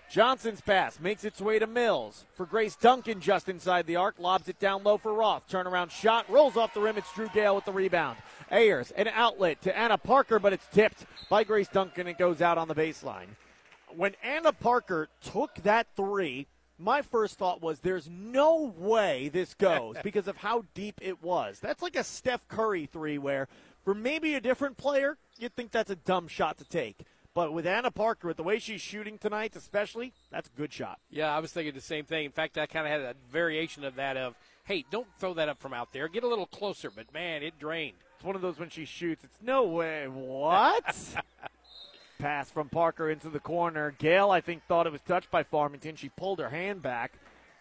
[0.09, 2.25] Johnson's pass makes its way to Mills.
[2.35, 5.47] For Grace Duncan just inside the arc, lobs it down low for Roth.
[5.49, 6.97] Turnaround shot, rolls off the rim.
[6.97, 8.17] It's Drew Gale with the rebound.
[8.51, 12.07] Ayers, an outlet to Anna Parker, but it's tipped by Grace Duncan.
[12.07, 13.29] It goes out on the baseline.
[13.95, 16.45] When Anna Parker took that three,
[16.77, 21.59] my first thought was there's no way this goes because of how deep it was.
[21.59, 23.47] That's like a Steph Curry three where
[23.83, 27.05] for maybe a different player, you'd think that's a dumb shot to take.
[27.33, 30.99] But with Anna Parker, with the way she's shooting tonight, especially, that's a good shot.
[31.09, 32.25] Yeah, I was thinking the same thing.
[32.25, 35.49] In fact, I kind of had a variation of that of, hey, don't throw that
[35.49, 36.07] up from out there.
[36.07, 36.91] Get a little closer.
[36.95, 37.97] But man, it drained.
[38.15, 39.23] It's one of those when she shoots.
[39.23, 40.07] It's no way.
[40.07, 40.95] What?
[42.19, 43.95] Pass from Parker into the corner.
[43.97, 45.95] Gale, I think, thought it was touched by Farmington.
[45.95, 47.13] She pulled her hand back,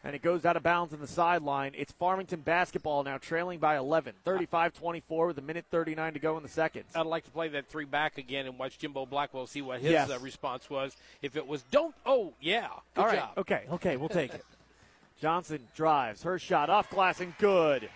[0.05, 1.73] and it goes out of bounds on the sideline.
[1.77, 6.37] It's Farmington basketball now, trailing by 11, 35 24 with a minute 39 to go
[6.37, 6.85] in the second.
[6.95, 9.93] I'd like to play that three back again and watch Jimbo Blackwell see what his
[9.93, 10.11] Yes.
[10.11, 10.97] uh, response was.
[11.23, 13.19] If it was, don't, oh, yeah, good All right.
[13.19, 13.31] job.
[13.39, 14.45] Okay, okay, we'll take it.
[15.21, 16.23] Johnson drives.
[16.25, 17.89] Her shot off glass and good.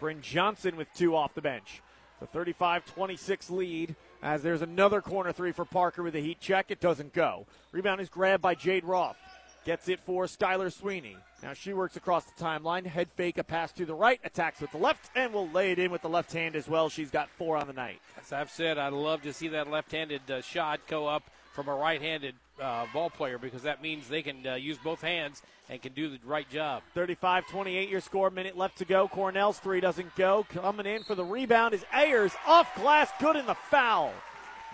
[0.00, 1.80] Bryn Johnson with two off the bench.
[2.20, 6.70] The 35 26 lead as there's another corner three for Parker with a heat check.
[6.70, 7.46] It doesn't go.
[7.72, 9.16] Rebound is grabbed by Jade Roth.
[9.64, 11.16] Gets it for Skylar Sweeney.
[11.42, 12.84] Now she works across the timeline.
[12.86, 15.78] Head fake, a pass to the right, attacks with the left, and will lay it
[15.78, 16.90] in with the left hand as well.
[16.90, 18.00] She's got four on the night.
[18.20, 21.22] As I've said, I'd love to see that left-handed uh, shot go up
[21.54, 25.42] from a right-handed uh, ball player because that means they can uh, use both hands
[25.70, 26.82] and can do the right job.
[26.94, 29.08] 35 28 your score, minute left to go.
[29.08, 30.46] Cornell's three doesn't go.
[30.50, 32.32] Coming in for the rebound is Ayers.
[32.46, 34.12] Off glass, good in the foul.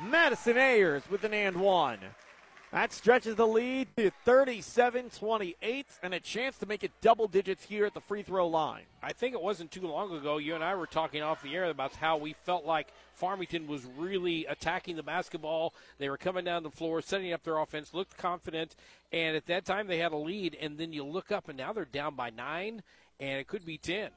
[0.02, 1.98] Madison Ayers with an and one.
[2.72, 7.64] That stretches the lead to 37 28 and a chance to make it double digits
[7.64, 8.84] here at the free throw line.
[9.02, 10.38] I think it wasn't too long ago.
[10.38, 13.84] You and I were talking off the air about how we felt like Farmington was
[13.98, 15.74] really attacking the basketball.
[15.98, 18.76] They were coming down the floor, setting up their offense, looked confident,
[19.10, 20.56] and at that time they had a lead.
[20.60, 22.84] And then you look up, and now they're down by nine,
[23.18, 24.10] and it could be ten.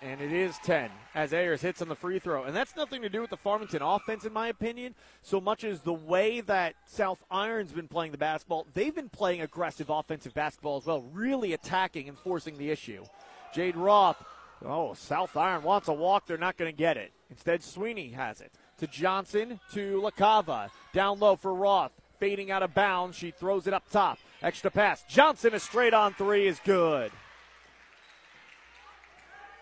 [0.00, 2.44] And it is 10 as Ayers hits on the free throw.
[2.44, 5.80] And that's nothing to do with the Farmington offense, in my opinion, so much as
[5.80, 8.66] the way that South Iron's been playing the basketball.
[8.74, 13.04] They've been playing aggressive offensive basketball as well, really attacking and forcing the issue.
[13.52, 14.22] Jade Roth,
[14.64, 16.26] oh, South Iron wants a walk.
[16.26, 17.12] They're not going to get it.
[17.30, 18.52] Instead, Sweeney has it.
[18.78, 20.70] To Johnson, to LaCava.
[20.92, 21.92] Down low for Roth.
[22.20, 23.16] Fading out of bounds.
[23.16, 24.18] She throws it up top.
[24.42, 25.02] Extra pass.
[25.08, 27.10] Johnson, a straight on three is good.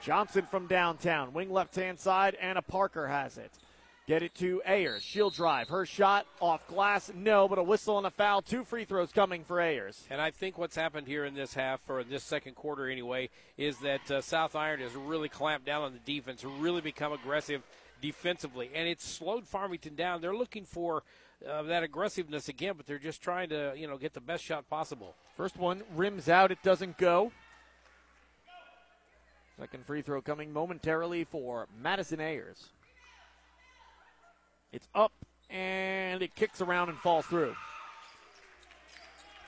[0.07, 1.33] Johnson from downtown.
[1.33, 2.37] Wing left hand side.
[2.41, 3.51] Anna Parker has it.
[4.07, 5.03] Get it to Ayers.
[5.03, 5.69] She'll drive.
[5.69, 7.11] Her shot off glass.
[7.13, 8.41] No, but a whistle and a foul.
[8.41, 10.05] Two free throws coming for Ayers.
[10.09, 13.31] And I think what's happened here in this half, or in this second quarter anyway,
[13.59, 17.65] is that uh, South Iron has really clamped down on the defense, really become aggressive
[18.01, 20.21] defensively, and it's slowed Farmington down.
[20.21, 21.03] They're looking for
[21.45, 24.71] uh, that aggressiveness again, but they're just trying to, you know, get the best shot
[24.71, 25.17] possible.
[25.37, 26.53] First one rims out.
[26.53, 27.33] It doesn't go.
[29.59, 32.71] Second free throw coming momentarily for Madison Ayers.
[34.73, 35.13] It's up
[35.49, 37.55] and it kicks around and falls through.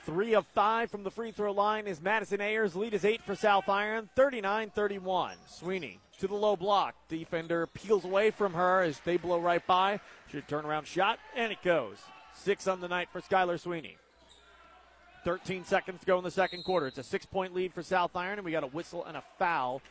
[0.05, 2.75] Three of five from the free throw line is Madison Ayers.
[2.75, 5.35] Lead is eight for South Iron, 39 31.
[5.47, 6.95] Sweeney to the low block.
[7.09, 9.99] Defender peels away from her as they blow right by.
[10.31, 11.97] Should turn around shot, and it goes.
[12.33, 13.97] Six on the night for Skylar Sweeney.
[15.25, 16.87] 13 seconds to go in the second quarter.
[16.87, 19.23] It's a six point lead for South Iron, and we got a whistle and a
[19.37, 19.81] foul.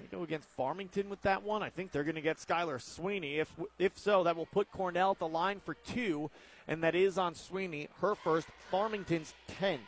[0.00, 1.62] They go against Farmington with that one.
[1.62, 3.38] I think they're going to get Skylar Sweeney.
[3.38, 6.30] If if so, that will put Cornell at the line for two
[6.68, 9.80] and that is on Sweeney, her first, Farmington's 10th.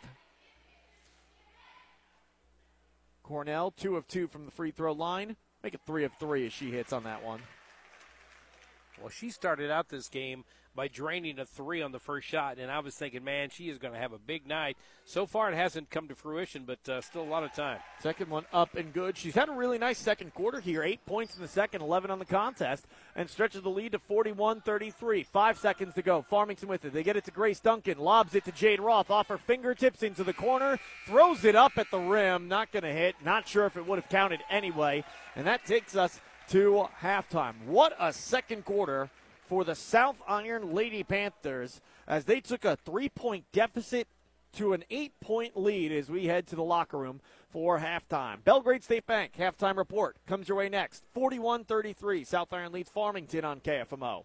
[3.22, 5.36] Cornell, two of two from the free throw line.
[5.62, 7.40] Make it three of three as she hits on that one.
[9.00, 12.70] Well, she started out this game by draining a three on the first shot, and
[12.70, 14.76] I was thinking, man, she is going to have a big night.
[15.06, 17.78] So far, it hasn't come to fruition, but uh, still a lot of time.
[18.00, 19.16] Second one up and good.
[19.16, 20.82] She's had a really nice second quarter here.
[20.82, 24.62] Eight points in the second, 11 on the contest, and stretches the lead to 41
[24.62, 25.22] 33.
[25.24, 26.22] Five seconds to go.
[26.22, 26.92] Farmington with it.
[26.92, 30.24] They get it to Grace Duncan, lobs it to Jade Roth off her fingertips into
[30.24, 32.48] the corner, throws it up at the rim.
[32.48, 33.16] Not going to hit.
[33.22, 35.04] Not sure if it would have counted anyway.
[35.36, 37.54] And that takes us to halftime.
[37.66, 39.10] What a second quarter
[39.54, 44.08] for the South Iron Lady Panthers as they took a three point deficit
[44.54, 48.42] to an eight point lead as we head to the locker room for halftime.
[48.42, 51.04] Belgrade State Bank halftime report comes your way next.
[51.14, 52.24] 41 33.
[52.24, 54.24] South Iron leads Farmington on KFMO.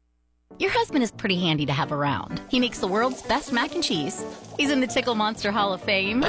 [0.61, 2.39] Your husband is pretty handy to have around.
[2.49, 4.23] He makes the world's best mac and cheese.
[4.57, 6.23] He's in the Tickle Monster Hall of Fame.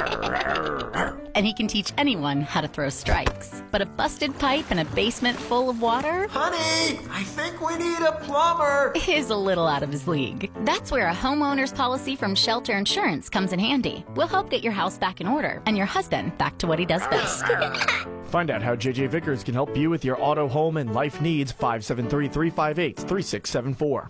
[1.35, 3.61] and he can teach anyone how to throw strikes.
[3.69, 6.27] But a busted pipe and a basement full of water?
[6.29, 8.93] Honey, I think we need a plumber.
[9.07, 10.51] Is a little out of his league.
[10.65, 14.03] That's where a homeowner's policy from Shelter Insurance comes in handy.
[14.15, 16.87] We'll help get your house back in order and your husband back to what he
[16.87, 17.43] does best.
[18.31, 21.51] Find out how JJ Vickers can help you with your auto, home, and life needs.
[21.51, 24.09] 573 358 3674.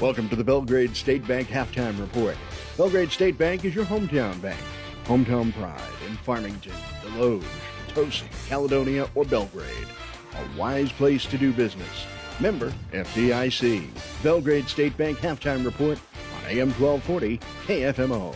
[0.00, 2.38] Welcome to the Belgrade State Bank Halftime Report.
[2.76, 4.58] Belgrade State Bank is your hometown bank.
[5.04, 7.44] Hometown pride in Farmington, Desloge,
[7.86, 9.86] Potosi, Caledonia, or Belgrade.
[10.34, 12.04] A wise place to do business.
[12.40, 13.86] Member FDIC.
[14.24, 16.00] Belgrade State Bank Halftime Report
[16.36, 18.34] on AM 1240 KFMO.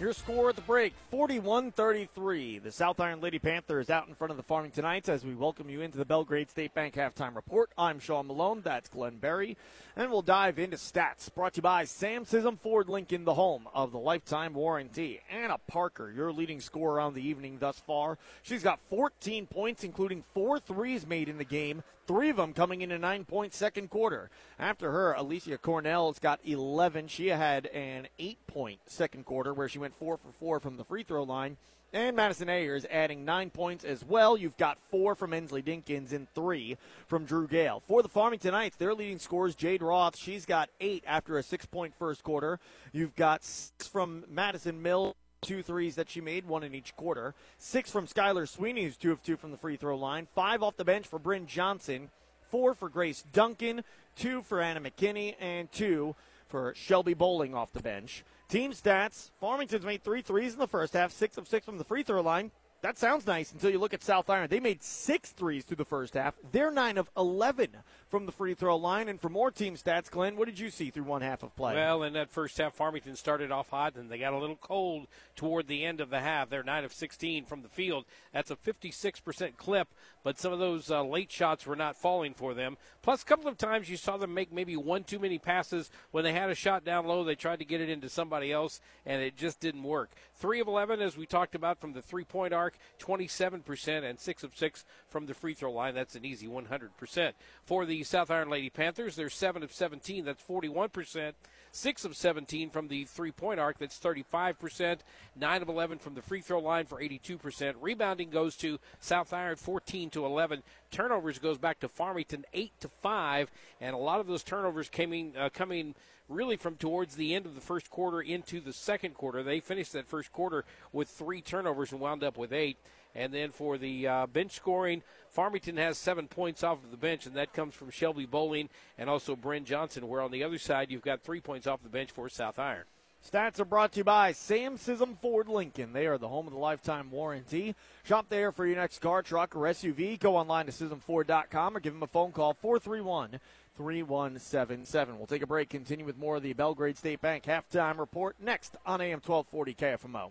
[0.00, 2.60] Your score at the break 41 33.
[2.60, 5.68] The South Iron Lady Panthers out in front of the Farmington Knights as we welcome
[5.68, 7.72] you into the Belgrade State Bank halftime report.
[7.76, 8.60] I'm Sean Malone.
[8.62, 9.56] That's Glenn Berry.
[9.98, 13.66] And we'll dive into stats brought to you by Sam Scism Ford Lincoln, the home
[13.74, 15.20] of the lifetime warranty.
[15.28, 18.16] Anna Parker, your leading scorer on the evening thus far.
[18.44, 22.80] She's got 14 points, including four threes made in the game, three of them coming
[22.80, 24.30] in a nine point second quarter.
[24.58, 27.06] After her, Alicia Cornell's got 11.
[27.06, 30.84] She had an eight point second quarter where she went four for four from the
[30.84, 31.58] free throw line.
[31.92, 34.36] And Madison Ayers adding nine points as well.
[34.36, 37.82] You've got four from Ensley Dinkins and three from Drew Gale.
[37.86, 41.64] For the Farmington Knights, their leading scores, Jade Roth, she's got eight after a six
[41.64, 42.58] point first quarter.
[42.92, 47.34] You've got six from Madison Mill two threes that she made, one in each quarter.
[47.58, 50.26] Six from Skylar Sweeney, who's two of two from the free throw line.
[50.34, 52.10] Five off the bench for Bryn Johnson.
[52.50, 53.84] Four for Grace Duncan.
[54.16, 56.14] two for Anna McKinney, and two
[56.48, 58.24] for Shelby Bowling off the bench.
[58.48, 61.84] Team stats Farmington's made three threes in the first half, six of six from the
[61.84, 62.50] free throw line.
[62.80, 64.48] That sounds nice until you look at South Iron.
[64.48, 66.36] They made six threes through the first half.
[66.52, 67.70] They're 9 of 11
[68.08, 69.08] from the free throw line.
[69.08, 71.74] And for more team stats, Glenn, what did you see through one half of play?
[71.74, 75.08] Well, in that first half, Farmington started off hot, and they got a little cold
[75.34, 76.50] toward the end of the half.
[76.50, 78.04] They're 9 of 16 from the field.
[78.32, 79.88] That's a 56% clip,
[80.22, 82.76] but some of those uh, late shots were not falling for them.
[83.02, 85.90] Plus, a couple of times you saw them make maybe one too many passes.
[86.12, 88.80] When they had a shot down low, they tried to get it into somebody else,
[89.04, 90.12] and it just didn't work.
[90.38, 94.42] 3 of 11, as we talked about, from the three point arc, 27%, and 6
[94.42, 95.94] of 6 from the free throw line.
[95.94, 97.32] That's an easy 100%.
[97.64, 100.24] For the South Iron Lady Panthers, they're 7 of 17.
[100.24, 101.32] That's 41%.
[101.78, 103.78] 6 of 17 from the three point arc.
[103.78, 104.98] That's 35%.
[105.36, 107.74] 9 of 11 from the free throw line for 82%.
[107.80, 110.62] Rebounding goes to South Iron 14 to 11.
[110.90, 113.50] Turnovers goes back to Farmington 8 to 5.
[113.80, 115.94] And a lot of those turnovers coming, uh, coming
[116.28, 119.42] really from towards the end of the first quarter into the second quarter.
[119.42, 122.76] They finished that first quarter with three turnovers and wound up with eight.
[123.18, 127.26] And then for the uh, bench scoring, Farmington has seven points off of the bench,
[127.26, 130.92] and that comes from Shelby Bowling and also Bryn Johnson, where on the other side,
[130.92, 132.84] you've got three points off the bench for South Iron.
[133.28, 135.92] Stats are brought to you by Sam Scism Ford Lincoln.
[135.92, 137.74] They are the home of the lifetime warranty.
[138.04, 140.20] Shop there for your next car, truck, or SUV.
[140.20, 143.40] Go online to ScismFord.com or give them a phone call 431
[143.76, 145.18] 3177.
[145.18, 148.76] We'll take a break, continue with more of the Belgrade State Bank halftime report next
[148.86, 150.30] on AM 1240 KFMO.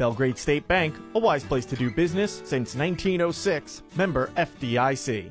[0.00, 5.30] Belgrade State Bank, a wise place to do business since 1906, member FDIC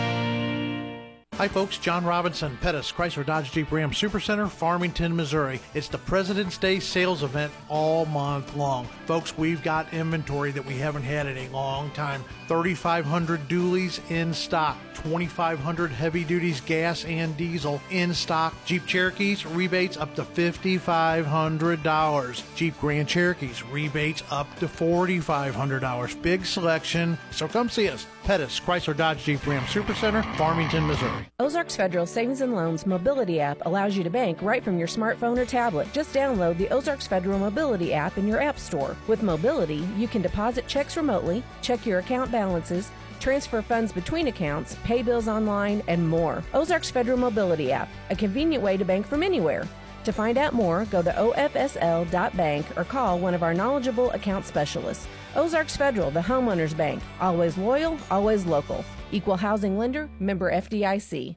[1.41, 1.79] Hi, folks.
[1.79, 5.59] John Robinson, Pettis, Chrysler Dodge Jeep Ram Supercenter, Farmington, Missouri.
[5.73, 8.85] It's the President's Day sales event all month long.
[9.07, 12.23] Folks, we've got inventory that we haven't had in a long time.
[12.47, 18.53] 3,500 dualies in stock, 2,500 heavy duties gas and diesel in stock.
[18.65, 22.55] Jeep Cherokees rebates up to $5,500.
[22.55, 26.21] Jeep Grand Cherokees rebates up to $4,500.
[26.21, 27.17] Big selection.
[27.31, 28.05] So come see us.
[28.23, 31.25] Pettis, Chrysler Dodge Jeep Ram Supercenter, Farmington, Missouri.
[31.39, 35.39] Ozarks Federal Savings and Loans Mobility app allows you to bank right from your smartphone
[35.39, 35.91] or tablet.
[35.91, 38.95] Just download the Ozarks Federal Mobility app in your app store.
[39.07, 42.91] With Mobility, you can deposit checks remotely, check your account balances,
[43.21, 46.43] transfer funds between accounts, pay bills online, and more.
[46.53, 49.67] Ozarks Federal Mobility app, a convenient way to bank from anywhere.
[50.03, 55.07] To find out more, go to ofsl.bank or call one of our knowledgeable account specialists.
[55.35, 57.01] Ozarks Federal, the homeowners bank.
[57.19, 58.83] Always loyal, always local.
[59.11, 61.35] Equal housing lender, member FDIC.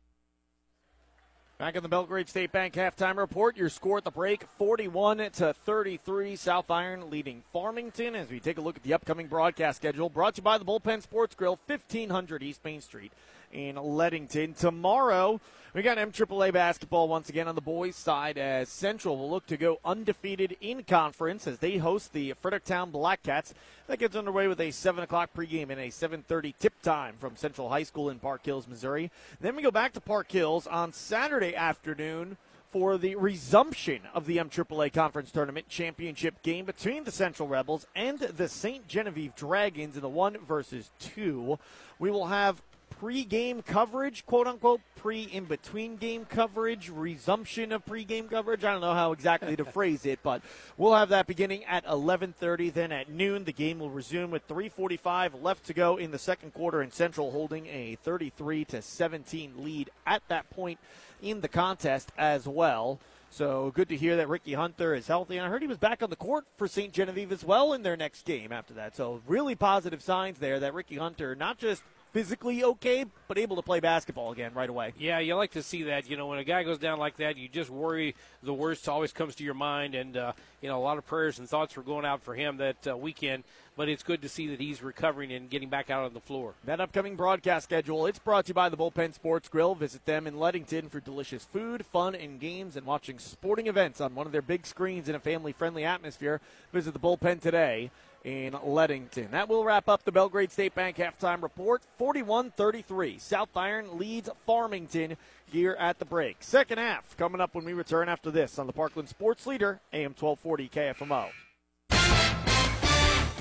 [1.65, 5.55] Back in the Belgrade State Bank halftime report, your score at the break 41 to
[5.55, 6.37] 33.
[6.37, 10.11] South Iron leading Farmington as we take a look at the upcoming broadcast schedule.
[10.11, 13.13] Brought to you by the Bullpen Sports Grill, 1500 East Main Street
[13.51, 14.53] in Leadington.
[14.55, 15.41] Tomorrow,
[15.73, 19.57] we got MAAA basketball once again on the boys' side as Central will look to
[19.57, 23.55] go undefeated in conference as they host the Fredericktown Blackcats.
[23.87, 27.69] That gets underway with a 7 o'clock pregame and a 7.30 tip time from Central
[27.69, 29.11] High School in Park Hills, Missouri.
[29.41, 32.37] Then we go back to Park Hills on Saturday afternoon
[32.71, 38.19] for the resumption of the MAAA Conference Tournament Championship game between the Central Rebels and
[38.19, 38.89] the St.
[38.89, 41.59] Genevieve Dragons in the one versus two.
[42.01, 42.61] We will have
[43.05, 48.65] pre-game coverage, quote unquote, pre in between game coverage, resumption of pre-game coverage.
[48.65, 50.41] I don't know how exactly to phrase it, but
[50.79, 52.73] we'll have that beginning at 11:30.
[52.73, 56.55] Then at noon, the game will resume with 3:45 left to go in the second
[56.55, 60.79] quarter, and Central holding a 33 to 17 lead at that point
[61.21, 62.99] in the contest as well.
[63.29, 65.37] So good to hear that Ricky Hunter is healthy.
[65.37, 66.91] And I heard he was back on the court for St.
[66.91, 68.97] Genevieve as well in their next game after that.
[68.97, 71.83] So really positive signs there that Ricky Hunter not just
[72.15, 74.95] physically okay, but able to play basketball again right away.
[74.97, 76.09] Yeah, you like to see that.
[76.09, 79.13] You know, when a guy goes down like that, you just worry the worst always
[79.13, 79.97] comes to your mind.
[79.97, 82.59] And, uh, you know, a lot of prayers and thoughts were going out for him
[82.59, 83.43] that uh, weekend.
[83.77, 86.55] But it's good to see that he's recovering and getting back out on the floor.
[86.65, 89.75] That upcoming broadcast schedule, it's brought to you by the Bullpen Sports Grill.
[89.75, 94.15] Visit them in Leadington for delicious food, fun, and games, and watching sporting events on
[94.15, 96.41] one of their big screens in a family-friendly atmosphere.
[96.73, 97.91] Visit the Bullpen today
[98.25, 99.31] in Leadington.
[99.31, 101.83] That will wrap up the Belgrade State Bank halftime report.
[101.99, 103.19] 41 33.
[103.19, 105.17] South Iron leads Farmington
[105.47, 106.39] here at the break.
[106.41, 110.15] Second half coming up when we return after this on the Parkland Sports Leader, AM
[110.19, 111.29] 1240 KFMO.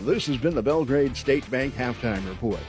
[0.02, 2.60] This has been the Belgrade State Bank halftime report.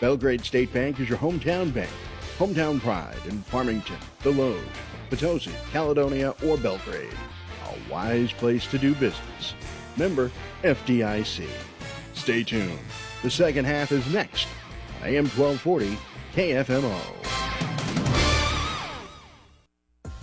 [0.00, 1.90] Belgrade State Bank is your hometown bank.
[2.38, 4.64] Hometown pride in Farmington, The Desloge,
[5.08, 7.14] Potosi, Caledonia, or Belgrade.
[7.66, 9.54] A wise place to do business.
[9.96, 10.30] Member
[10.62, 11.48] FDIC.
[12.14, 12.78] Stay tuned.
[13.22, 14.48] The second half is next
[15.02, 15.98] AM 1240
[16.34, 17.22] KFMO.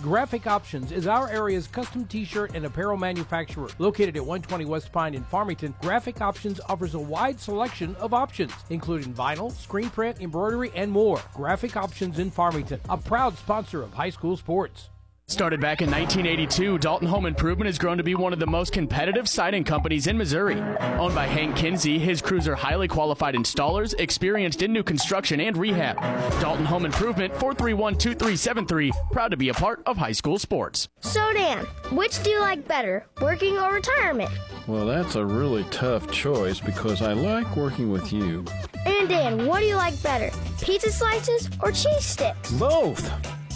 [0.02, 3.68] Graphic Options is our area's custom t-shirt and apparel manufacturer.
[3.78, 8.52] Located at 120 West Pine in Farmington, Graphic Options offers a wide selection of options,
[8.70, 11.20] including vinyl, screen print, embroidery, and more.
[11.34, 14.88] Graphic Options in Farmington, a proud sponsor of high school sports.
[15.30, 18.72] Started back in 1982, Dalton Home Improvement has grown to be one of the most
[18.72, 20.60] competitive siding companies in Missouri.
[20.98, 25.56] Owned by Hank Kinsey, his crews are highly qualified installers, experienced in new construction and
[25.56, 25.96] rehab.
[26.40, 30.88] Dalton Home Improvement, 431 2373, proud to be a part of high school sports.
[30.98, 34.30] So, Dan, which do you like better, working or retirement?
[34.66, 38.44] Well, that's a really tough choice because I like working with you.
[38.84, 42.50] And Dan, what do you like better, pizza slices or cheese sticks?
[42.50, 43.08] Both.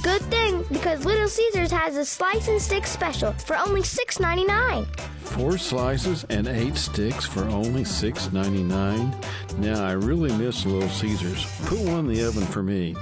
[0.04, 4.84] Good thing, because Little Caesars has a slice and stick special for only $6.99.
[5.20, 9.58] Four slices and eight sticks for only $6.99.
[9.60, 11.46] Now, I really miss Little Caesars.
[11.64, 12.94] Put one in the oven for me.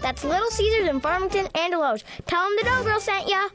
[0.00, 2.04] That's Little Caesars in Farmington and Desloge.
[2.26, 3.48] Tell them the Dough Girl sent ya.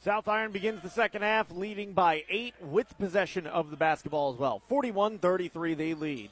[0.00, 4.38] South Iron begins the second half leading by eight with possession of the basketball as
[4.40, 4.62] well.
[4.68, 6.30] 41 33, they lead.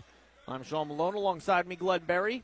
[0.48, 2.42] I'm Sean Malone alongside me, Glenn Berry.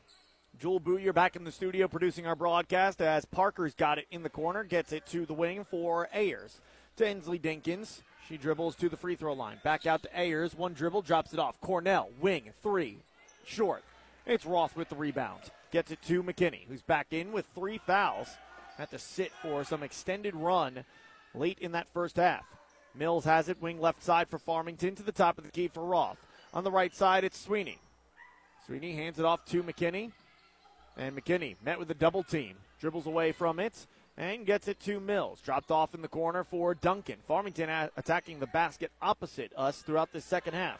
[0.59, 4.29] Joel Booyer back in the studio producing our broadcast as Parker's got it in the
[4.29, 6.59] corner, gets it to the wing for Ayers.
[6.97, 8.01] To Ensley Dinkins.
[8.29, 9.59] She dribbles to the free throw line.
[9.63, 10.55] Back out to Ayers.
[10.55, 11.59] One dribble, drops it off.
[11.59, 12.99] Cornell, wing, three,
[13.45, 13.83] short.
[14.25, 15.41] It's Roth with the rebound.
[15.71, 18.29] Gets it to McKinney, who's back in with three fouls.
[18.77, 20.85] Had to sit for some extended run
[21.33, 22.45] late in that first half.
[22.95, 25.83] Mills has it, wing left side for Farmington to the top of the key for
[25.83, 26.25] Roth.
[26.53, 27.79] On the right side, it's Sweeney.
[28.65, 30.11] Sweeney hands it off to McKinney.
[30.97, 33.87] And McKinney met with a double team, dribbles away from it,
[34.17, 35.41] and gets it to Mills.
[35.41, 37.17] Dropped off in the corner for Duncan.
[37.27, 40.79] Farmington a- attacking the basket opposite us throughout this second half.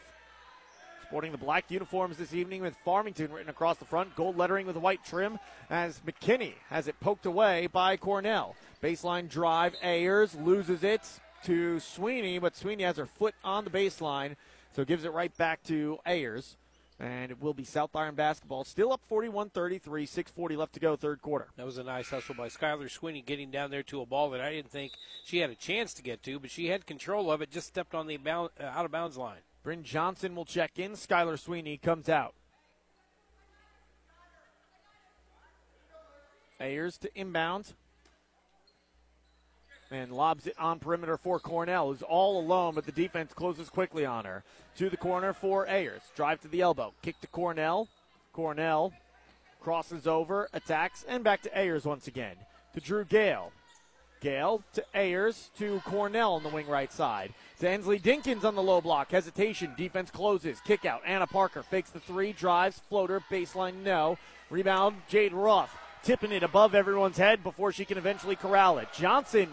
[1.08, 4.76] Sporting the black uniforms this evening with Farmington written across the front, gold lettering with
[4.76, 5.38] white trim
[5.68, 8.56] as McKinney has it poked away by Cornell.
[8.82, 11.02] Baseline drive, Ayers loses it
[11.44, 14.34] to Sweeney, but Sweeney has her foot on the baseline,
[14.74, 16.56] so gives it right back to Ayers.
[17.00, 18.64] And it will be South Iron basketball.
[18.64, 21.48] Still up 41 33, 6.40 left to go, third quarter.
[21.56, 24.40] That was a nice hustle by Skylar Sweeney getting down there to a ball that
[24.40, 24.92] I didn't think
[25.24, 27.94] she had a chance to get to, but she had control of it, just stepped
[27.94, 29.40] on the bound, uh, out of bounds line.
[29.64, 30.92] Bryn Johnson will check in.
[30.92, 32.34] Skylar Sweeney comes out.
[36.60, 37.74] Ayers to inbound.
[39.90, 44.04] And lobs it on perimeter for Cornell, who's all alone, but the defense closes quickly
[44.04, 44.42] on her.
[44.78, 46.02] To the corner for Ayers.
[46.16, 46.92] Drive to the elbow.
[47.02, 47.88] Kick to Cornell.
[48.32, 48.92] Cornell
[49.60, 52.36] crosses over, attacks, and back to Ayers once again.
[52.74, 53.52] To Drew Gale.
[54.20, 57.34] Gale to Ayers to Cornell on the wing right side.
[57.60, 59.10] To Ensley Dinkins on the low block.
[59.10, 59.74] Hesitation.
[59.76, 60.60] Defense closes.
[60.60, 61.02] Kick out.
[61.06, 62.32] Anna Parker fakes the three.
[62.32, 62.80] Drives.
[62.88, 63.22] Floater.
[63.30, 63.82] Baseline.
[63.82, 64.18] No.
[64.50, 64.96] Rebound.
[65.08, 65.70] Jade Roth
[66.02, 68.88] tipping it above everyone's head before she can eventually corral it.
[68.92, 69.48] Johnson.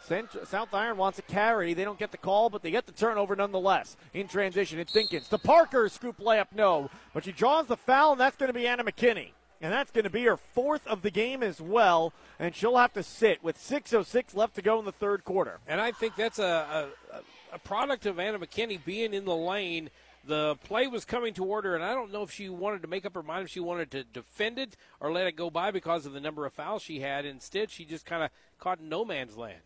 [0.00, 1.74] South Iron wants a carry.
[1.74, 3.96] They don't get the call, but they get the turnover nonetheless.
[4.14, 5.28] In transition, it's Dinkins.
[5.28, 6.90] To Parker, scoop layup, no.
[7.14, 9.30] But she draws the foul, and that's going to be Anna McKinney.
[9.60, 12.12] And that's going to be her fourth of the game as well.
[12.38, 15.58] And she'll have to sit with 6.06 left to go in the third quarter.
[15.68, 17.20] And I think that's a, a,
[17.52, 19.90] a product of Anna McKinney being in the lane.
[20.26, 23.06] The play was coming toward her, and I don't know if she wanted to make
[23.06, 26.04] up her mind if she wanted to defend it or let it go by because
[26.04, 27.24] of the number of fouls she had.
[27.24, 29.60] Instead, she just kind of caught no man's land.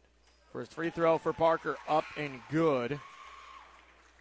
[0.54, 3.00] First free throw for Parker up and good.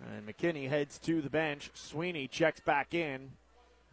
[0.03, 1.69] And McKinney heads to the bench.
[1.75, 3.34] Sweeney checks back in.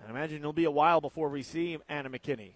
[0.02, 2.52] I imagine it'll be a while before we see Anna McKinney.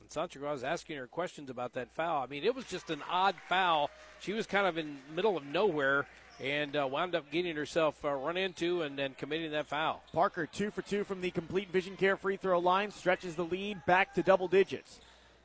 [0.00, 2.24] And Sancho was asking her questions about that foul.
[2.24, 3.90] I mean, it was just an odd foul.
[4.18, 6.06] She was kind of in middle of nowhere,
[6.40, 10.02] and uh, wound up getting herself uh, run into and then committing that foul.
[10.12, 13.78] Parker, two for two from the complete vision care free throw line, stretches the lead
[13.86, 14.98] back to double digits.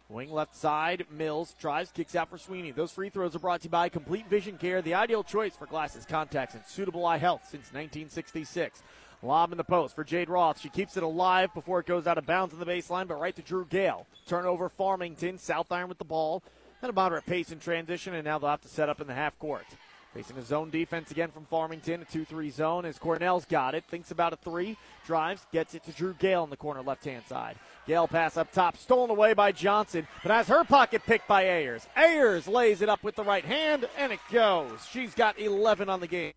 [0.09, 2.71] Wing left side, Mills drives, kicks out for Sweeney.
[2.71, 5.65] Those free throws are brought to you by Complete Vision Care, the ideal choice for
[5.65, 8.83] glasses, contacts, and suitable eye health since 1966.
[9.23, 10.59] Lob in the post for Jade Roth.
[10.59, 13.35] She keeps it alive before it goes out of bounds on the baseline, but right
[13.35, 14.05] to Drew Gale.
[14.27, 15.37] Turnover Farmington.
[15.37, 16.43] South Iron with the ball.
[16.81, 19.13] At a moderate pace in transition, and now they'll have to set up in the
[19.13, 19.65] half court.
[20.13, 23.83] Facing a zone defense again from Farmington, a 2 3 zone as Cornell's got it.
[23.89, 27.23] Thinks about a three, drives, gets it to Drew Gale in the corner left hand
[27.27, 27.55] side.
[27.87, 31.87] Gale pass up top, stolen away by Johnson, but has her pocket picked by Ayers.
[31.95, 34.85] Ayers lays it up with the right hand, and it goes.
[34.91, 36.33] She's got 11 on the game.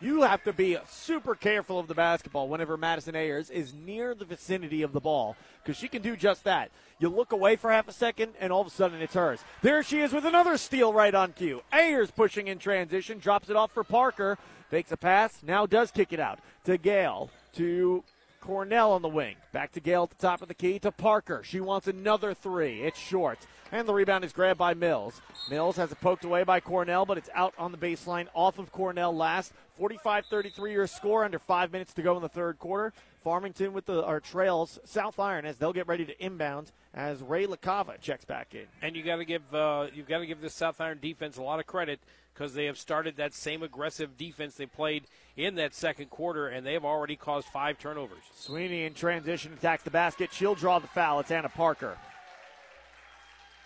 [0.00, 4.24] You have to be super careful of the basketball whenever Madison Ayers is near the
[4.24, 6.70] vicinity of the ball because she can do just that.
[7.00, 9.40] You look away for half a second, and all of a sudden it's hers.
[9.60, 11.62] There she is with another steal right on cue.
[11.72, 14.38] Ayers pushing in transition, drops it off for Parker,
[14.70, 18.04] fakes a pass, now does kick it out to Gale, to
[18.40, 19.36] Cornell on the wing.
[19.52, 21.42] Back to Gale at the top of the key to Parker.
[21.44, 22.82] She wants another three.
[22.82, 23.38] It's short.
[23.70, 25.20] And the rebound is grabbed by Mills.
[25.50, 28.72] Mills has it poked away by Cornell, but it's out on the baseline off of
[28.72, 29.52] Cornell last.
[29.76, 32.92] 45 33 your score under five minutes to go in the third quarter.
[33.22, 37.46] Farmington with the our trails South Iron as they'll get ready to inbound as Ray
[37.46, 38.66] LaCava checks back in.
[38.82, 41.42] And you got to give uh, you've got to give this South Iron defense a
[41.42, 42.00] lot of credit
[42.34, 45.04] because they have started that same aggressive defense they played
[45.36, 48.22] in that second quarter, and they have already caused five turnovers.
[48.34, 50.32] Sweeney in transition attacks the basket.
[50.32, 51.20] She'll draw the foul.
[51.20, 51.98] It's Anna Parker.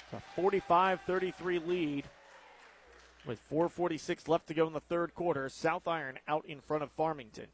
[0.04, 2.04] It's a 45 33 lead
[3.26, 5.48] with 4.46 left to go in the third quarter.
[5.48, 7.46] South Iron out in front of Farmington.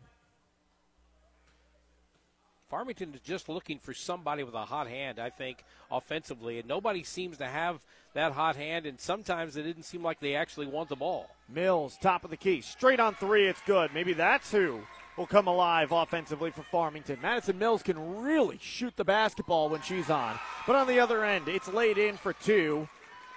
[2.69, 7.03] Farmington is just looking for somebody with a hot hand, I think, offensively, and nobody
[7.03, 7.81] seems to have
[8.13, 11.31] that hot hand, and sometimes it didn't seem like they actually want the ball.
[11.49, 13.95] Mills, top of the key, straight on three, it's good.
[13.95, 14.81] Maybe that's who
[15.17, 17.19] will come alive offensively for Farmington.
[17.23, 20.39] Madison Mills can really shoot the basketball when she's on.
[20.67, 22.87] But on the other end, it's laid in for two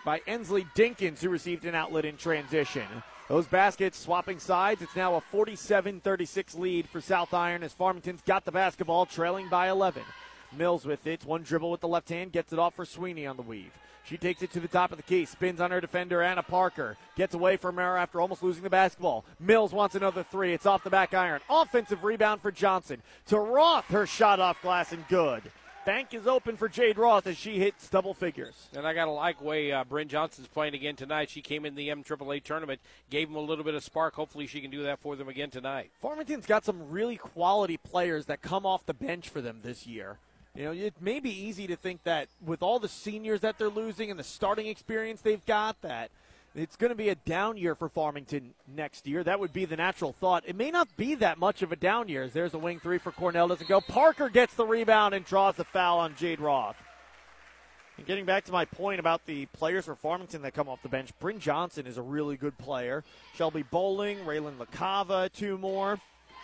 [0.04, 2.88] by Ensley Dinkins, who received an outlet in transition.
[3.32, 4.82] Those baskets swapping sides.
[4.82, 9.48] It's now a 47 36 lead for South Iron as Farmington's got the basketball, trailing
[9.48, 10.04] by 11.
[10.58, 11.24] Mills with it.
[11.24, 13.72] One dribble with the left hand, gets it off for Sweeney on the weave.
[14.04, 16.98] She takes it to the top of the key, spins on her defender, Anna Parker.
[17.16, 19.24] Gets away from her after almost losing the basketball.
[19.40, 20.52] Mills wants another three.
[20.54, 21.40] It's off the back iron.
[21.50, 23.02] Offensive rebound for Johnson.
[23.28, 25.44] To Roth, her shot off glass and good.
[25.84, 28.68] Bank is open for Jade Roth as she hits double figures.
[28.76, 31.32] And I got to like way uh, Bryn Johnson's playing again tonight.
[31.32, 32.80] She came in the MAAA tournament,
[33.10, 34.14] gave them a little bit of spark.
[34.14, 35.90] Hopefully, she can do that for them again tonight.
[36.00, 40.18] Farmington's got some really quality players that come off the bench for them this year.
[40.56, 43.70] You know, it may be easy to think that with all the seniors that they're
[43.70, 46.12] losing and the starting experience they've got, that
[46.54, 49.24] it's going to be a down year for Farmington next year.
[49.24, 50.44] That would be the natural thought.
[50.46, 52.24] It may not be that much of a down year.
[52.24, 53.48] As there's a wing three for Cornell.
[53.48, 53.80] Doesn't go.
[53.80, 56.76] Parker gets the rebound and draws the foul on Jade Roth.
[57.98, 60.90] And getting back to my point about the players for Farmington that come off the
[60.90, 63.04] bench, Bryn Johnson is a really good player.
[63.36, 66.00] Shelby Bowling, Raylan LaCava, two more.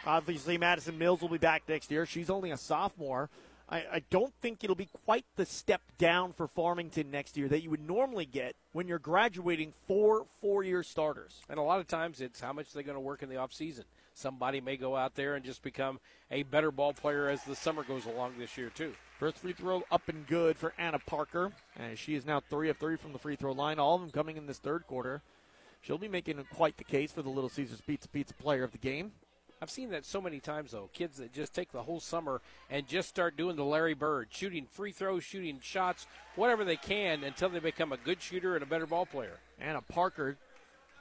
[0.05, 2.05] Obviously, Madison Mills will be back next year.
[2.05, 3.30] She's only a sophomore.
[3.70, 7.63] I, I, don't think it'll be quite the step down for Farmington next year that
[7.63, 11.41] you would normally get when you're graduating four four year starters.
[11.49, 13.84] And a lot of times it's how much they're going to work in the offseason.
[14.13, 15.99] Somebody may go out there and just become
[16.32, 18.93] a better ball player as the summer goes along this year, too.
[19.20, 21.51] First free throw up and good for Anna Parker.
[21.76, 24.09] And she is now three of three from the free throw line, all of them
[24.09, 25.22] coming in this third quarter.
[25.82, 28.80] She'll be making quite the case for the Little Caesars Pizza Pizza player of the
[28.80, 29.11] game.
[29.62, 30.89] I've seen that so many times though.
[30.93, 34.68] Kids that just take the whole summer and just start doing the Larry Bird, shooting
[34.72, 36.05] free throws, shooting shots,
[36.36, 39.39] whatever they can until they become a good shooter and a better ball player.
[39.60, 40.38] Anna Parker,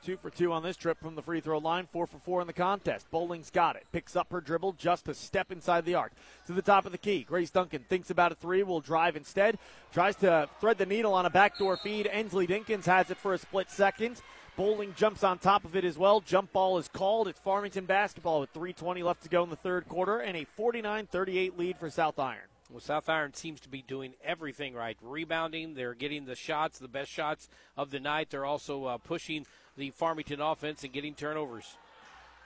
[0.03, 2.47] two for two on this trip from the free throw line, four for four in
[2.47, 3.11] the contest.
[3.11, 3.85] Bowling's got it.
[3.93, 6.13] Picks up her dribble just a step inside the arc.
[6.47, 7.25] To the top of the key.
[7.25, 9.59] Grace Duncan thinks about a three, will drive instead.
[9.93, 12.09] Tries to thread the needle on a backdoor feed.
[12.11, 14.23] Ensley Dinkins has it for a split second.
[14.57, 16.21] Bowling jumps on top of it as well.
[16.21, 17.29] Jump ball is called.
[17.29, 21.07] It's Farmington basketball with 3.20 left to go in the third quarter and a 49
[21.07, 22.49] 38 lead for South Iron.
[22.71, 24.97] Well, South Iron seems to be doing everything right.
[25.03, 28.31] Rebounding, they're getting the shots, the best shots of the night.
[28.31, 29.45] They're also uh, pushing
[29.77, 31.77] the Farmington offense and getting turnovers.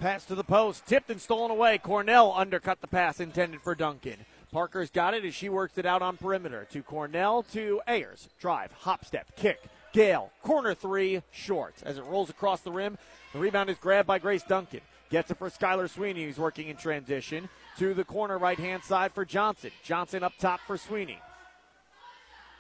[0.01, 1.79] Pass to the post, tipped and stolen away.
[1.79, 4.17] Cornell undercut the pass intended for Duncan.
[4.53, 8.29] Parker's got it as she works it out on perimeter to Cornell to Ayers.
[8.41, 9.63] Drive, hop step, kick.
[9.93, 11.75] Gale, corner three, short.
[11.83, 12.97] As it rolls across the rim,
[13.33, 14.81] the rebound is grabbed by Grace Duncan.
[15.11, 17.49] Gets it for Skylar Sweeney, who's working in transition.
[17.79, 19.71] To the corner right hand side for Johnson.
[19.83, 21.19] Johnson up top for Sweeney.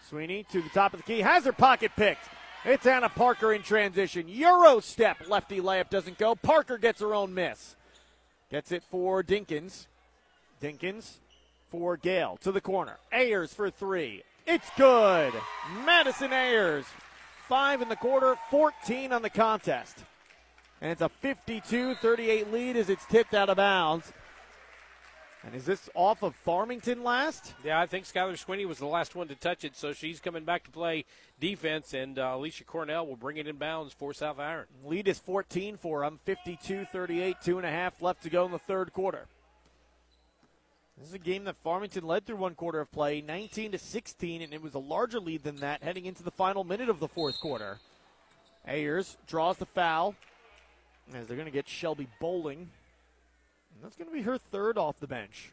[0.08, 2.24] Sweeney to the top of the key, has her pocket picked.
[2.64, 4.28] It's Anna Parker in transition.
[4.28, 5.28] Euro step.
[5.28, 6.34] Lefty layup doesn't go.
[6.34, 7.76] Parker gets her own miss.
[8.50, 9.86] Gets it for Dinkins.
[10.60, 11.18] Dinkins
[11.70, 12.96] for Gale to the corner.
[13.12, 14.24] Ayers for three.
[14.46, 15.32] It's good.
[15.86, 16.86] Madison Ayers.
[17.50, 20.04] Five in the quarter, 14 on the contest.
[20.80, 24.12] And it's a 52 38 lead as it's tipped out of bounds.
[25.42, 27.54] And is this off of Farmington last?
[27.64, 30.44] Yeah, I think Skylar Sweeney was the last one to touch it, so she's coming
[30.44, 31.04] back to play
[31.40, 34.66] defense, and uh, Alicia Cornell will bring it in bounds for South Iron.
[34.84, 38.52] Lead is 14 for them, 52 38, two and a half left to go in
[38.52, 39.26] the third quarter.
[41.00, 44.42] This is a game that Farmington led through one quarter of play, 19 to 16,
[44.42, 47.08] and it was a larger lead than that heading into the final minute of the
[47.08, 47.78] fourth quarter.
[48.68, 50.14] Ayers draws the foul
[51.14, 52.58] as they're going to get Shelby Bowling.
[53.74, 55.52] And that's going to be her third off the bench.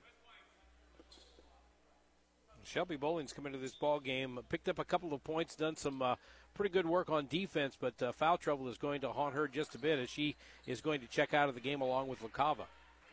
[2.66, 6.02] Shelby Bowling's come into this ball game, picked up a couple of points, done some
[6.02, 6.16] uh,
[6.56, 9.76] pretty good work on defense, but uh, foul trouble is going to haunt her just
[9.76, 10.36] a bit as she
[10.66, 12.66] is going to check out of the game along with LaCava.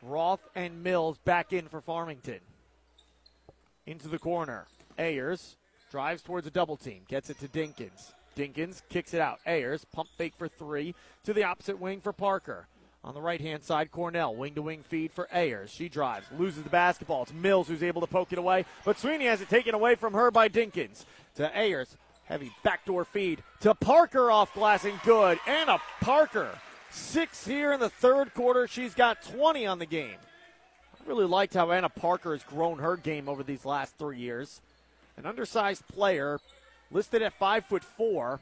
[0.04, 2.40] Roth and Mills back in for Farmington.
[3.86, 4.66] Into the corner.
[4.98, 5.56] Ayers
[5.90, 8.12] drives towards a double team, gets it to Dinkins.
[8.36, 9.38] Dinkins kicks it out.
[9.46, 10.94] Ayers pump fake for three
[11.24, 12.66] to the opposite wing for Parker.
[13.02, 15.70] On the right hand side, Cornell, wing to wing feed for Ayers.
[15.70, 17.24] She drives, loses the basketball.
[17.24, 20.14] It's Mills who's able to poke it away, but Sweeney has it taken away from
[20.14, 21.04] her by Dinkins.
[21.36, 25.38] To Ayers, heavy backdoor feed to Parker off glass and good.
[25.46, 26.58] Anna Parker,
[26.94, 28.66] six here in the third quarter.
[28.66, 30.16] She's got 20 on the game.
[30.94, 34.60] I really liked how Anna Parker has grown her game over these last three years.
[35.16, 36.40] An undersized player,
[36.90, 38.40] listed at five foot four.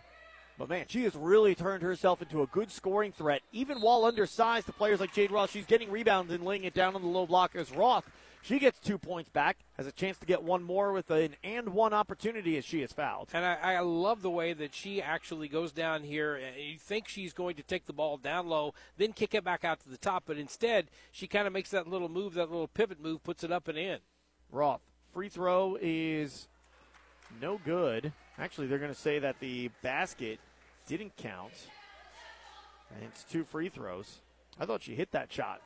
[0.59, 4.67] But man, she has really turned herself into a good scoring threat, even while undersized
[4.67, 5.51] to players like Jade Roth.
[5.51, 8.05] She's getting rebounds and laying it down on the low block as Roth.
[8.45, 11.69] She gets two points back, has a chance to get one more with an and
[11.69, 13.29] one opportunity as she is fouled.
[13.33, 16.41] And I, I love the way that she actually goes down here.
[16.59, 19.79] You think she's going to take the ball down low, then kick it back out
[19.81, 23.01] to the top, but instead she kind of makes that little move, that little pivot
[23.01, 23.99] move, puts it up and in.
[24.51, 24.83] Roth,
[25.15, 26.49] free throw is
[27.41, 28.13] no good.
[28.39, 30.41] Actually, they're going to say that the basket
[30.89, 31.53] didn't count.
[32.93, 34.19] And it's two free throws.
[34.59, 35.63] I thought she hit that shot.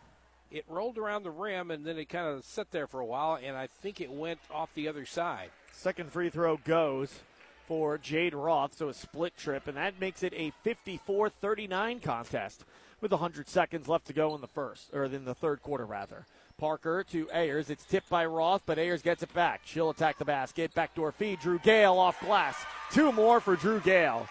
[0.51, 3.39] It rolled around the rim and then it kind of sat there for a while,
[3.43, 5.51] and I think it went off the other side.
[5.73, 7.21] Second free throw goes
[7.67, 12.65] for Jade Roth, so a split trip, and that makes it a 54 39 contest
[13.01, 16.27] with 100 seconds left to go in the first, or in the third quarter, rather.
[16.59, 17.69] Parker to Ayers.
[17.69, 19.61] It's tipped by Roth, but Ayers gets it back.
[19.65, 20.73] She'll attack the basket.
[20.75, 21.41] Backdoor feed.
[21.41, 22.57] Drew Gale off glass.
[22.91, 24.27] Two more for Drew Gale.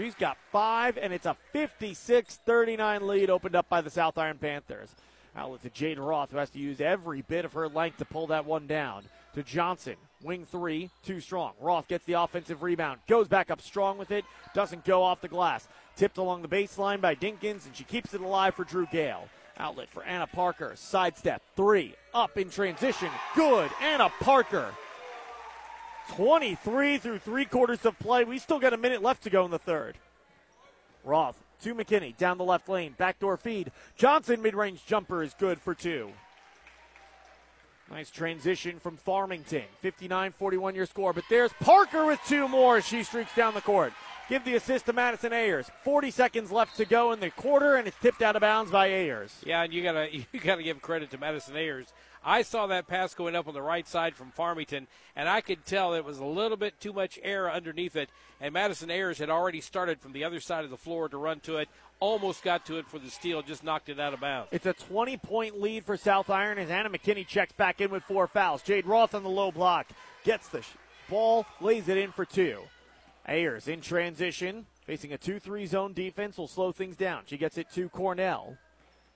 [0.00, 4.38] She's got five, and it's a 56 39 lead opened up by the South Iron
[4.38, 4.94] Panthers.
[5.36, 8.26] Outlet to Jade Roth, who has to use every bit of her length to pull
[8.28, 9.04] that one down.
[9.34, 11.52] To Johnson, wing three, too strong.
[11.60, 14.24] Roth gets the offensive rebound, goes back up strong with it,
[14.54, 15.68] doesn't go off the glass.
[15.96, 19.28] Tipped along the baseline by Dinkins, and she keeps it alive for Drew Gale.
[19.58, 23.70] Outlet for Anna Parker, sidestep, three, up in transition, good.
[23.82, 24.72] Anna Parker
[26.16, 28.24] 23 through three quarters of play.
[28.24, 29.96] We still got a minute left to go in the third.
[31.04, 32.94] Roth to McKinney down the left lane.
[32.96, 33.70] Backdoor feed.
[33.96, 36.10] Johnson mid range jumper is good for two.
[37.90, 39.64] Nice transition from Farmington.
[39.80, 41.12] 59 41 your score.
[41.12, 42.80] But there's Parker with two more.
[42.80, 43.92] She streaks down the court.
[44.28, 45.68] Give the assist to Madison Ayers.
[45.82, 48.86] 40 seconds left to go in the quarter, and it's tipped out of bounds by
[48.86, 49.34] Ayers.
[49.44, 51.92] Yeah, and you gotta you gotta give credit to Madison Ayers.
[52.24, 55.64] I saw that pass going up on the right side from Farmington, and I could
[55.64, 58.10] tell it was a little bit too much air underneath it.
[58.40, 61.40] And Madison Ayers had already started from the other side of the floor to run
[61.40, 61.68] to it,
[61.98, 64.48] almost got to it for the steal, just knocked it out of bounds.
[64.52, 68.02] It's a 20 point lead for South Iron as Anna McKinney checks back in with
[68.04, 68.62] four fouls.
[68.62, 69.86] Jade Roth on the low block
[70.24, 70.64] gets the
[71.08, 72.60] ball, lays it in for two.
[73.26, 77.22] Ayers in transition, facing a 2 3 zone defense, will slow things down.
[77.26, 78.56] She gets it to Cornell.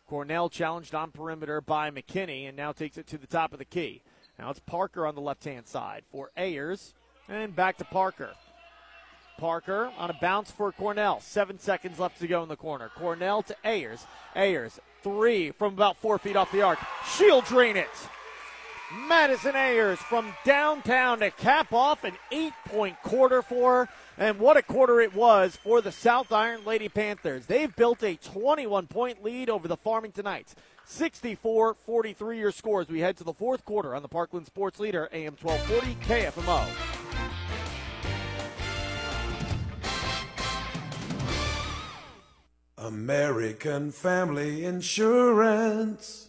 [0.09, 3.65] Cornell challenged on perimeter by McKinney and now takes it to the top of the
[3.65, 4.03] key.
[4.39, 6.95] Now it's Parker on the left hand side for Ayers
[7.29, 8.33] and back to Parker.
[9.39, 11.21] Parker on a bounce for Cornell.
[11.21, 12.91] Seven seconds left to go in the corner.
[12.95, 14.07] Cornell to Ayers.
[14.37, 16.79] Ayers, three from about four feet off the arc.
[17.17, 17.89] She'll drain it.
[18.93, 23.89] Madison Ayers from downtown to cap off an eight point quarter for her.
[24.17, 27.47] And what a quarter it was for the South Iron Lady Panthers.
[27.47, 30.55] They've built a 21 point lead over the Farmington Knights.
[30.87, 35.09] 64 43 your as We head to the fourth quarter on the Parkland Sports Leader,
[35.13, 36.69] AM 1240 KFMO.
[42.77, 46.29] American Family Insurance.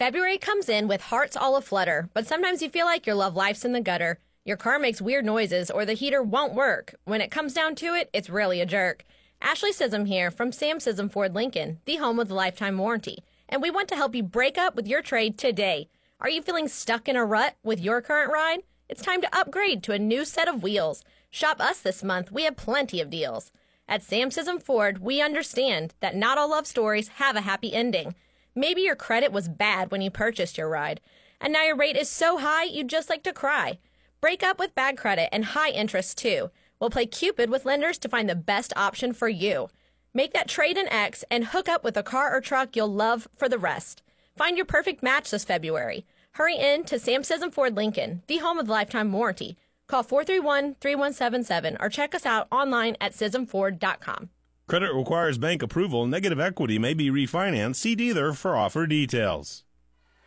[0.00, 3.66] February comes in with hearts all aflutter, but sometimes you feel like your love life's
[3.66, 4.18] in the gutter.
[4.46, 6.94] Your car makes weird noises or the heater won't work.
[7.04, 9.04] When it comes down to it, it's really a jerk.
[9.42, 13.18] Ashley Scism here from Sam Scism Ford Lincoln, the home of the lifetime warranty.
[13.46, 15.90] And we want to help you break up with your trade today.
[16.18, 18.62] Are you feeling stuck in a rut with your current ride?
[18.88, 21.04] It's time to upgrade to a new set of wheels.
[21.28, 22.32] Shop us this month.
[22.32, 23.52] We have plenty of deals.
[23.86, 28.14] At Sam Scism Ford, we understand that not all love stories have a happy ending.
[28.54, 31.00] Maybe your credit was bad when you purchased your ride,
[31.40, 33.78] and now your rate is so high you'd just like to cry.
[34.20, 36.50] Break up with bad credit and high interest too.
[36.78, 39.68] We'll play Cupid with lenders to find the best option for you.
[40.12, 43.28] Make that trade in X and hook up with a car or truck you'll love
[43.36, 44.02] for the rest.
[44.36, 46.04] Find your perfect match this February.
[46.32, 49.56] Hurry in to Sam Scism Ford Lincoln, the home of lifetime warranty.
[49.86, 54.30] Call 431 3177 or check us out online at ScismFord.com.
[54.70, 56.06] Credit requires bank approval.
[56.06, 57.74] Negative equity may be refinanced.
[57.74, 59.64] See dealer for offer details.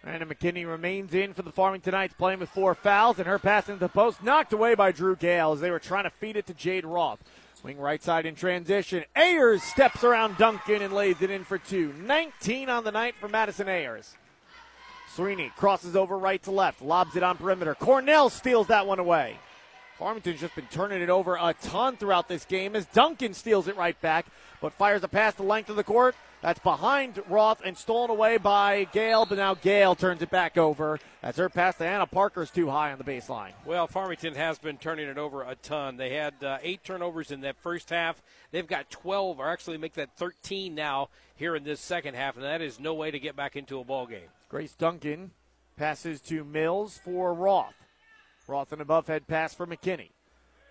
[0.03, 3.69] Anna McKinney remains in for the Farmington Knights, playing with four fouls, and her pass
[3.69, 6.45] into the post knocked away by Drew Gale as they were trying to feed it
[6.47, 7.23] to Jade Roth.
[7.63, 9.05] Wing right side in transition.
[9.15, 11.93] Ayers steps around Duncan and lays it in for two.
[12.05, 14.13] 19 on the night for Madison Ayers.
[15.15, 17.75] Sweeney crosses over right to left, lobs it on perimeter.
[17.75, 19.37] Cornell steals that one away.
[20.03, 23.77] Farmington's just been turning it over a ton throughout this game as Duncan steals it
[23.77, 24.25] right back,
[24.59, 26.13] but fires a pass the length of the court.
[26.41, 30.99] That's behind Roth and stolen away by Gale, but now Gale turns it back over
[31.21, 33.53] as her pass to Anna Parker's too high on the baseline.
[33.65, 35.95] Well, Farmington has been turning it over a ton.
[35.95, 38.21] They had uh, eight turnovers in that first half.
[38.51, 42.43] They've got 12, or actually make that 13 now here in this second half, and
[42.43, 44.27] that is no way to get back into a ball game.
[44.49, 45.31] Grace Duncan
[45.77, 47.82] passes to Mills for Roth.
[48.47, 50.09] Roth an above head pass for McKinney.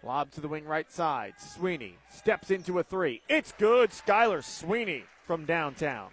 [0.03, 1.35] Lob to the wing right side.
[1.39, 3.23] Sweeney steps into a three.
[3.29, 3.91] It's good.
[3.91, 6.09] Skylar Sweeney from downtown.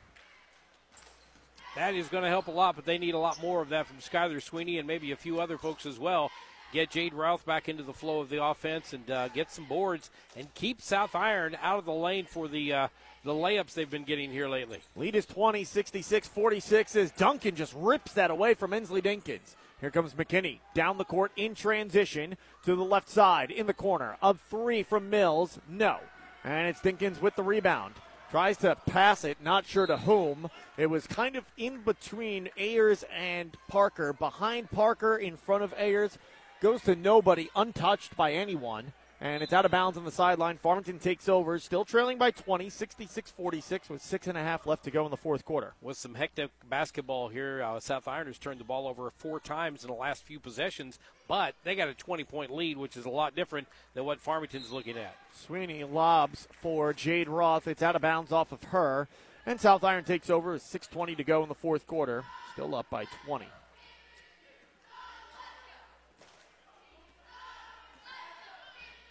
[1.75, 3.87] That is going to help a lot, but they need a lot more of that
[3.87, 6.29] from Skylar Sweeney and maybe a few other folks as well.
[6.71, 10.11] Get Jade Roth back into the flow of the offense and uh, get some boards
[10.35, 12.87] and keep South Iron out of the lane for the uh,
[13.23, 14.79] the layups they've been getting here lately.
[14.95, 19.55] Lead is 20, 66 46 as Duncan just rips that away from Ensley Dinkins.
[19.81, 24.17] Here comes McKinney down the court in transition to the left side in the corner.
[24.21, 25.99] Of three from Mills, no.
[26.43, 27.95] And it's Dinkins with the rebound.
[28.29, 30.49] Tries to pass it, not sure to whom.
[30.77, 34.13] It was kind of in between Ayers and Parker.
[34.13, 36.17] Behind Parker, in front of Ayers.
[36.61, 40.57] Goes to nobody, untouched by anyone and it's out of bounds on the sideline.
[40.57, 44.83] Farmington takes over, still trailing by 20, 66 46, with six and a half left
[44.85, 45.73] to go in the fourth quarter.
[45.81, 49.89] With some hectic basketball here, uh, South Ironers turned the ball over four times in
[49.89, 53.35] the last few possessions, but they got a 20 point lead, which is a lot
[53.35, 55.15] different than what Farmington's looking at.
[55.33, 57.67] Sweeney lobs for Jade Roth.
[57.67, 59.07] It's out of bounds off of her.
[59.45, 62.23] And South Iron takes over with 6.20 to go in the fourth quarter.
[62.53, 63.45] Still up by 20.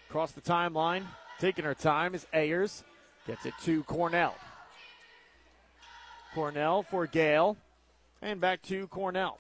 [0.09, 1.05] Across the timeline,
[1.39, 2.83] taking her time is Ayers.
[3.27, 4.35] Gets it to Cornell.
[6.35, 7.59] Cornell for Gale.
[8.23, 9.39] And back to Cornell.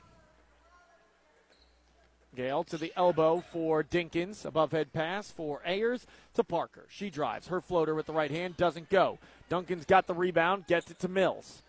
[2.36, 4.44] Gale to the elbow for Dinkins.
[4.44, 6.84] Above head pass for Ayers to Parker.
[6.90, 7.48] She drives.
[7.48, 9.18] Her floater with the right hand doesn't go.
[9.48, 11.62] Duncan's got the rebound, gets it to Mills.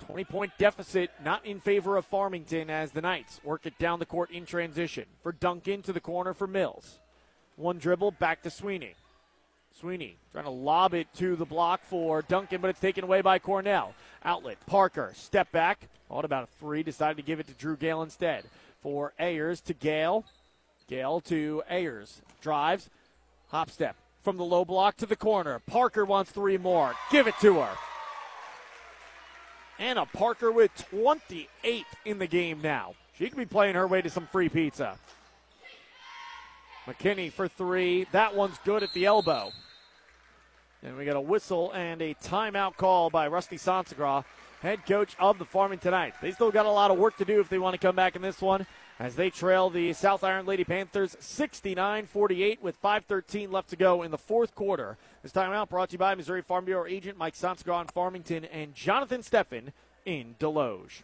[0.00, 4.06] 20 point deficit, not in favor of Farmington as the Knights work it down the
[4.06, 5.04] court in transition.
[5.22, 6.98] For Duncan to the corner for Mills.
[7.56, 8.94] One dribble, back to Sweeney.
[9.78, 13.38] Sweeney trying to lob it to the block for Duncan, but it's taken away by
[13.38, 13.94] Cornell.
[14.24, 15.88] Outlet, Parker, step back.
[16.08, 18.44] Thought about a three, decided to give it to Drew Gale instead.
[18.82, 20.24] For Ayers to Gale.
[20.88, 22.20] Gale to Ayers.
[22.40, 22.90] Drives,
[23.48, 25.60] hop step from the low block to the corner.
[25.66, 26.94] Parker wants three more.
[27.10, 27.76] Give it to her.
[29.78, 32.94] Anna Parker with 28 in the game now.
[33.18, 34.98] She could be playing her way to some free pizza.
[36.86, 38.06] McKinney for three.
[38.12, 39.52] That one's good at the elbow.
[40.82, 44.24] And we got a whistle and a timeout call by Rusty Sansagra,
[44.60, 46.18] head coach of the Farmington Knights.
[46.20, 48.16] They still got a lot of work to do if they want to come back
[48.16, 48.66] in this one
[48.98, 54.02] as they trail the South Iron Lady Panthers 69 48 with 5.13 left to go
[54.02, 54.98] in the fourth quarter.
[55.22, 58.74] This timeout brought to you by Missouri Farm Bureau agent Mike Sansagra in Farmington and
[58.74, 59.72] Jonathan Steffen
[60.04, 61.02] in Desloge.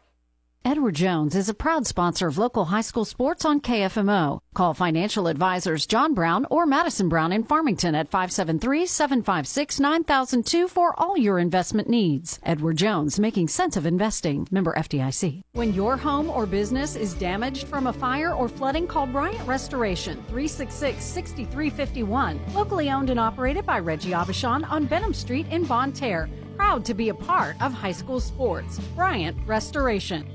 [0.63, 4.41] Edward Jones is a proud sponsor of local high school sports on KFMO.
[4.53, 11.39] Call financial advisors John Brown or Madison Brown in Farmington at 573-756-9002 for all your
[11.39, 12.39] investment needs.
[12.45, 14.47] Edward Jones, making sense of investing.
[14.51, 15.41] Member FDIC.
[15.53, 20.23] When your home or business is damaged from a fire or flooding, call Bryant Restoration
[20.31, 22.53] 366-6351.
[22.53, 26.29] Locally owned and operated by Reggie Abishan on Benham Street in Bonne Terre.
[26.57, 28.79] Proud to be a part of high school sports.
[28.95, 30.27] Bryant Restoration.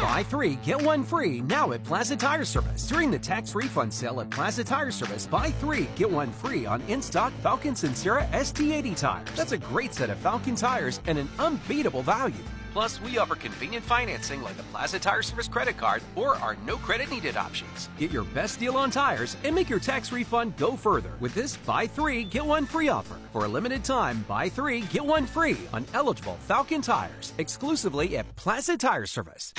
[0.00, 2.86] Buy three, get one free now at Plaza Tire Service.
[2.86, 6.82] During the tax refund sale at Plaza Tire Service, buy three, get one free on
[6.82, 9.28] in stock Falken Sincera ST80 tires.
[9.34, 12.44] That's a great set of Falken tires and an unbeatable value.
[12.76, 16.76] Plus, we offer convenient financing like the Plaza Tire Service credit card or our no
[16.76, 17.88] credit needed options.
[17.96, 21.56] Get your best deal on tires and make your tax refund go further with this
[21.56, 23.16] buy three, get one free offer.
[23.32, 28.36] For a limited time, buy three, get one free on eligible Falken tires exclusively at
[28.36, 29.54] Plaza Tire Service.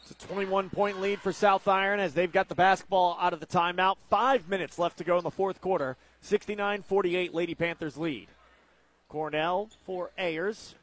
[0.00, 3.38] It's a 21 point lead for South Iron as they've got the basketball out of
[3.38, 3.98] the timeout.
[4.10, 5.96] Five minutes left to go in the fourth quarter.
[6.22, 8.26] 69 48 Lady Panthers lead.
[9.08, 10.74] Cornell for Ayers.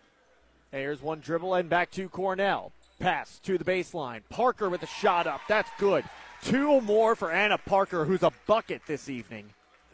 [0.71, 2.71] Ayers one dribble and back to Cornell.
[2.99, 4.21] Pass to the baseline.
[4.29, 5.41] Parker with a shot up.
[5.47, 6.03] That's good.
[6.43, 9.45] Two more for Anna Parker, who's a bucket this evening.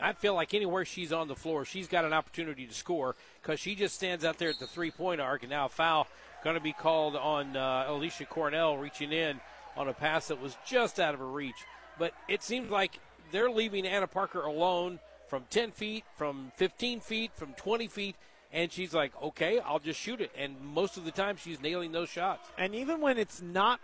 [0.02, 3.60] I feel like anywhere she's on the floor, she's got an opportunity to score because
[3.60, 5.44] she just stands out there at the three point arc.
[5.44, 6.08] And now a foul
[6.44, 9.40] going to be called on uh, Alicia Cornell reaching in
[9.78, 11.56] on a pass that was just out of her reach.
[11.98, 13.00] But it seems like
[13.32, 18.16] they're leaving Anna Parker alone from 10 feet, from 15 feet, from 20 feet.
[18.56, 20.32] And she's like, okay, I'll just shoot it.
[20.38, 22.48] And most of the time, she's nailing those shots.
[22.58, 23.82] And even when it's not,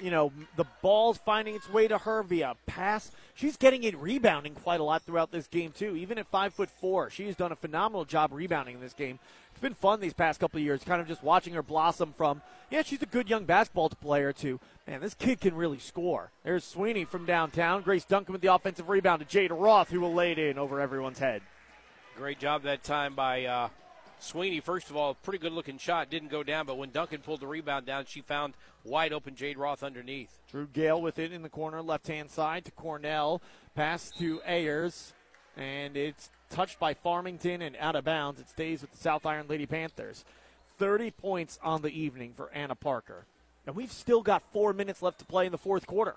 [0.00, 4.54] you know, the ball's finding its way to her via pass, she's getting it rebounding
[4.54, 5.94] quite a lot throughout this game too.
[5.94, 9.18] Even at five foot four, she's done a phenomenal job rebounding in this game.
[9.50, 12.40] It's been fun these past couple of years, kind of just watching her blossom from,
[12.70, 14.58] yeah, she's a good young basketball player too.
[14.86, 16.30] man, this kid can really score.
[16.44, 17.82] There's Sweeney from downtown.
[17.82, 20.80] Grace Duncan with the offensive rebound to Jada Roth, who will lay it in over
[20.80, 21.42] everyone's head.
[22.16, 23.68] Great job that time by uh,
[24.24, 27.40] Sweeney, first of all, pretty good looking shot, didn't go down, but when Duncan pulled
[27.40, 30.38] the rebound down, she found wide open Jade Roth underneath.
[30.50, 33.42] Drew Gale with it in the corner, left hand side to Cornell.
[33.74, 35.12] Pass to Ayers,
[35.56, 38.40] and it's touched by Farmington and out of bounds.
[38.40, 40.24] It stays with the South Iron Lady Panthers.
[40.78, 43.26] 30 points on the evening for Anna Parker.
[43.66, 46.16] And we've still got four minutes left to play in the fourth quarter.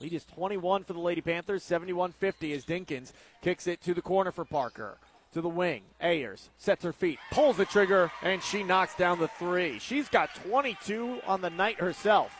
[0.00, 4.02] Lead is 21 for the Lady Panthers, 71 50 as Dinkins kicks it to the
[4.02, 4.98] corner for Parker
[5.32, 5.82] to the wing.
[6.00, 9.78] Ayers sets her feet, pulls the trigger, and she knocks down the three.
[9.78, 12.32] She's got 22 on the night herself.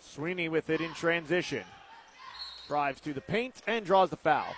[0.00, 1.64] Sweeney with it in transition.
[2.66, 4.54] Drives to the paint and draws the foul.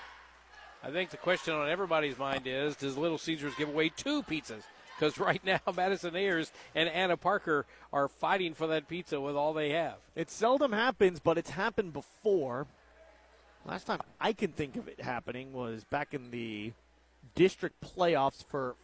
[0.83, 4.63] I think the question on everybody's mind is does Little Caesars give away two pizzas?
[4.99, 9.53] Because right now, Madison Ayers and Anna Parker are fighting for that pizza with all
[9.53, 9.97] they have.
[10.15, 12.67] It seldom happens, but it's happened before.
[13.65, 16.73] Last time I can think of it happening was back in the
[17.35, 18.77] district playoffs for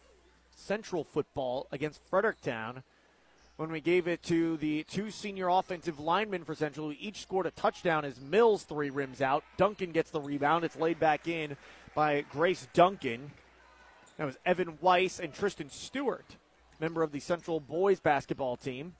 [0.55, 2.83] Central football against Fredericktown
[3.57, 7.47] when we gave it to the two senior offensive linemen for Central who each scored
[7.47, 9.43] a touchdown as Mills three rims out.
[9.57, 10.63] Duncan gets the rebound.
[10.63, 11.57] It's laid back in
[11.95, 13.31] by Grace Duncan.
[14.17, 16.37] That was Evan Weiss and Tristan Stewart,
[16.79, 18.93] member of the Central boys basketball team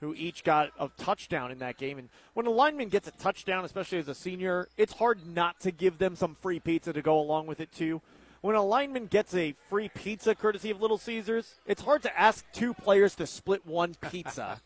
[0.00, 1.98] who each got a touchdown in that game.
[1.98, 5.70] And when a lineman gets a touchdown, especially as a senior, it's hard not to
[5.70, 8.02] give them some free pizza to go along with it, too.
[8.42, 12.44] When a lineman gets a free pizza courtesy of Little Caesars, it's hard to ask
[12.52, 14.60] two players to split one pizza.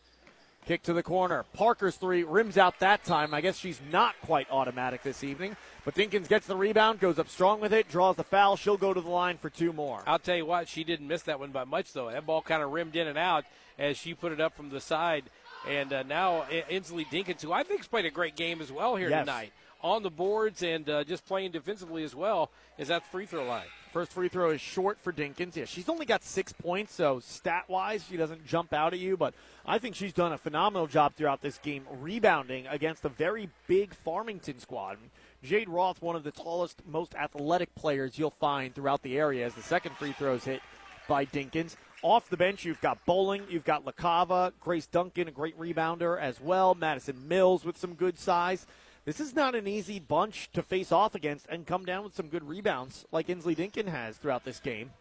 [0.65, 1.43] Kick to the corner.
[1.53, 3.33] Parker's three rims out that time.
[3.33, 5.57] I guess she's not quite automatic this evening.
[5.83, 8.55] But Dinkins gets the rebound, goes up strong with it, draws the foul.
[8.55, 10.03] She'll go to the line for two more.
[10.05, 12.11] I'll tell you what, she didn't miss that one by much, though.
[12.11, 13.45] That ball kind of rimmed in and out
[13.79, 15.23] as she put it up from the side.
[15.67, 18.95] And uh, now Ensley Dinkins, who I think think's played a great game as well
[18.95, 19.25] here yes.
[19.25, 23.25] tonight, on the boards and uh, just playing defensively as well, is at the free
[23.25, 23.65] throw line.
[23.91, 25.57] First free throw is short for Dinkins.
[25.57, 29.17] Yeah, she's only got six points, so stat wise, she doesn't jump out at you,
[29.17, 29.33] but
[29.65, 33.93] I think she's done a phenomenal job throughout this game rebounding against a very big
[33.93, 34.97] Farmington squad.
[35.43, 39.55] Jade Roth, one of the tallest, most athletic players you'll find throughout the area, as
[39.55, 40.61] the second free throw is hit
[41.09, 41.75] by Dinkins.
[42.01, 46.39] Off the bench, you've got Bowling, you've got LaCava, Grace Duncan, a great rebounder as
[46.39, 48.65] well, Madison Mills with some good size.
[49.03, 52.27] This is not an easy bunch to face off against and come down with some
[52.27, 54.91] good rebounds like Ensley Dinkin has throughout this game.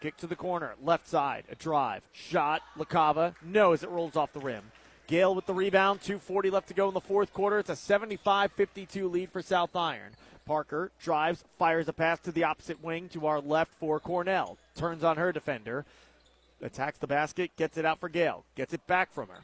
[0.00, 4.32] Kick to the corner, left side, a drive, shot, LaCava, no as it rolls off
[4.32, 4.62] the rim.
[5.08, 7.58] Gale with the rebound, 2.40 left to go in the fourth quarter.
[7.58, 10.12] It's a 75 52 lead for South Iron.
[10.46, 14.56] Parker drives, fires a pass to the opposite wing to our left for Cornell.
[14.76, 15.84] Turns on her defender.
[16.62, 19.40] attacks the basket, gets it out for Gale, gets it back from her.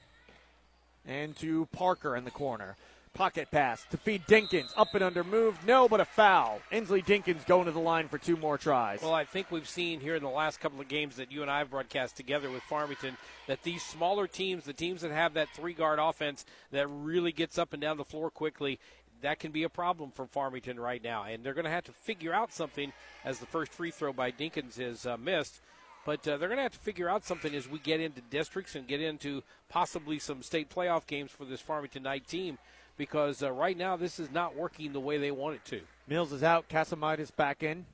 [1.10, 2.76] And to Parker in the corner.
[3.14, 4.70] Pocket pass to feed Dinkins.
[4.76, 5.58] Up and under move.
[5.66, 6.60] No, but a foul.
[6.70, 9.02] Ensley Dinkins going to the line for two more tries.
[9.02, 11.50] Well, I think we've seen here in the last couple of games that you and
[11.50, 13.16] I have broadcast together with Farmington
[13.48, 17.58] that these smaller teams, the teams that have that three guard offense that really gets
[17.58, 18.78] up and down the floor quickly,
[19.20, 21.24] that can be a problem for Farmington right now.
[21.24, 22.92] And they're going to have to figure out something
[23.24, 25.60] as the first free throw by Dinkins is uh, missed.
[26.04, 28.74] But uh, they're going to have to figure out something as we get into districts
[28.74, 32.58] and get into possibly some state playoff games for this Farmington Knight team
[32.96, 35.80] because uh, right now this is not working the way they want it to.
[36.06, 36.68] Mills is out.
[36.68, 37.86] Casamitis back in.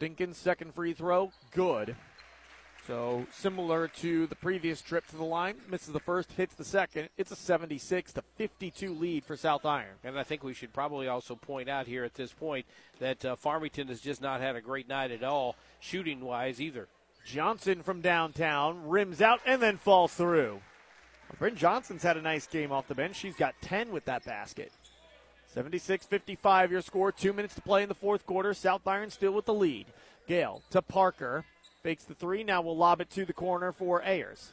[0.00, 1.96] Dinkins second free throw, good.
[2.88, 7.10] So similar to the previous trip to the line, misses the first, hits the second.
[7.18, 9.96] It's a 76 to 52 lead for South Iron.
[10.02, 12.64] And I think we should probably also point out here at this point
[12.98, 16.88] that uh, Farmington has just not had a great night at all, shooting wise either.
[17.26, 20.58] Johnson from downtown rims out and then falls through.
[21.38, 23.16] Bryn Johnson's had a nice game off the bench.
[23.16, 24.72] She's got 10 with that basket.
[25.52, 27.12] 76 55 your score.
[27.12, 28.54] Two minutes to play in the fourth quarter.
[28.54, 29.88] South Iron still with the lead.
[30.26, 31.44] Gale to Parker.
[31.82, 32.44] Fakes the three.
[32.44, 34.52] Now we'll lob it to the corner for Ayers.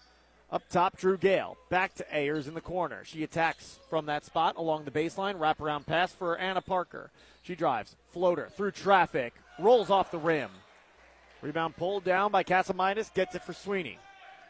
[0.51, 1.57] Up top, Drew Gale.
[1.69, 3.03] Back to Ayers in the corner.
[3.03, 5.39] She attacks from that spot along the baseline.
[5.39, 7.09] Wraparound pass for Anna Parker.
[7.41, 7.95] She drives.
[8.11, 9.33] Floater through traffic.
[9.59, 10.51] Rolls off the rim.
[11.41, 13.13] Rebound pulled down by Casamitis.
[13.13, 13.97] Gets it for Sweeney.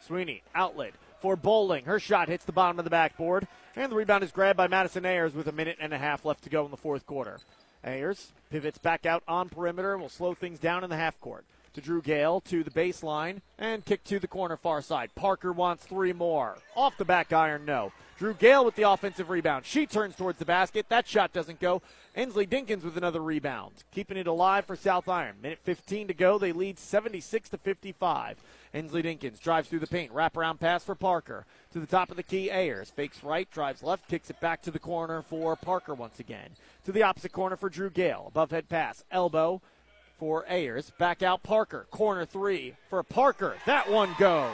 [0.01, 1.85] Sweeney, outlet for Bowling.
[1.85, 5.05] Her shot hits the bottom of the backboard, and the rebound is grabbed by Madison
[5.05, 7.39] Ayers with a minute and a half left to go in the fourth quarter.
[7.83, 11.45] Ayers pivots back out on perimeter and will slow things down in the half court.
[11.75, 15.13] To Drew Gale to the baseline and kick to the corner far side.
[15.13, 16.57] Parker wants three more.
[16.73, 17.91] Off the back iron, no.
[18.17, 19.65] Drew Gale with the offensive rebound.
[19.65, 20.85] She turns towards the basket.
[20.87, 21.81] That shot doesn't go.
[22.15, 25.35] Ensley Dinkins with another rebound, keeping it alive for South Iron.
[25.41, 26.37] Minute 15 to go.
[26.37, 28.37] They lead 76 to 55.
[28.73, 30.13] Ensley Dinkins drives through the paint.
[30.13, 31.45] Wraparound pass for Parker.
[31.73, 32.89] To the top of the key, Ayers.
[32.89, 36.51] Fakes right, drives left, kicks it back to the corner for Parker once again.
[36.85, 38.27] To the opposite corner for Drew Gale.
[38.29, 39.03] Above head pass.
[39.11, 39.61] Elbow
[40.17, 40.91] for Ayers.
[40.97, 41.87] Back out Parker.
[41.91, 43.55] Corner three for Parker.
[43.65, 44.51] That one goes.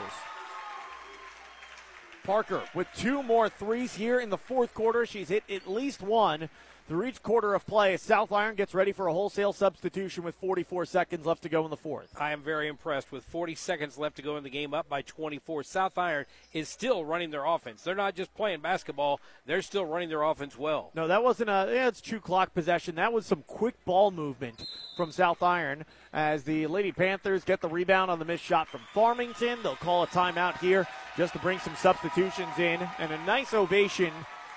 [2.24, 5.04] Parker with two more threes here in the fourth quarter.
[5.06, 6.48] She's hit at least one
[6.88, 7.96] through each quarter of play.
[7.96, 11.70] South Iron gets ready for a wholesale substitution with 44 seconds left to go in
[11.70, 12.14] the fourth.
[12.20, 15.02] I am very impressed with 40 seconds left to go in the game, up by
[15.02, 15.62] 24.
[15.62, 17.82] South Iron is still running their offense.
[17.82, 20.90] They're not just playing basketball; they're still running their offense well.
[20.94, 21.70] No, that wasn't a.
[21.72, 22.96] Yeah, it's true clock possession.
[22.96, 24.66] That was some quick ball movement
[24.96, 28.80] from South Iron as the Lady Panthers get the rebound on the missed shot from
[28.92, 29.58] Farmington.
[29.62, 34.12] They'll call a timeout here just to bring some substitutions in and a nice ovation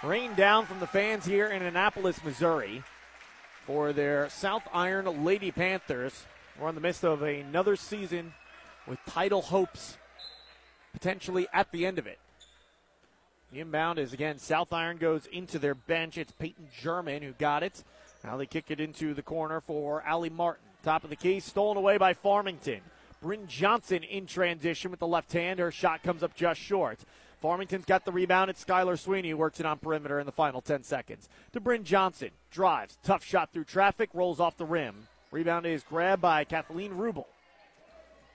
[0.05, 2.83] rained down from the fans here in Annapolis, Missouri
[3.65, 6.25] for their South Iron Lady Panthers.
[6.59, 8.33] We're in the midst of another season
[8.87, 9.97] with title hopes
[10.93, 12.19] potentially at the end of it.
[13.51, 16.19] The inbound is again South Iron goes into their bench.
[16.19, 17.83] It's Peyton German who got it.
[18.23, 20.63] Now they kick it into the corner for Allie Martin.
[20.83, 22.81] Top of the key, stolen away by Farmington.
[23.23, 25.57] Bryn Johnson in transition with the left hand.
[25.57, 26.99] Her shot comes up just short.
[27.41, 28.49] Farmington's got the rebound.
[28.49, 31.29] It's Skylar Sweeney who works it on perimeter in the final 10 seconds.
[31.53, 32.31] To Bryn Johnson.
[32.51, 32.97] Drives.
[33.03, 34.09] Tough shot through traffic.
[34.13, 35.07] Rolls off the rim.
[35.31, 37.25] Rebound is grabbed by Kathleen Rubel.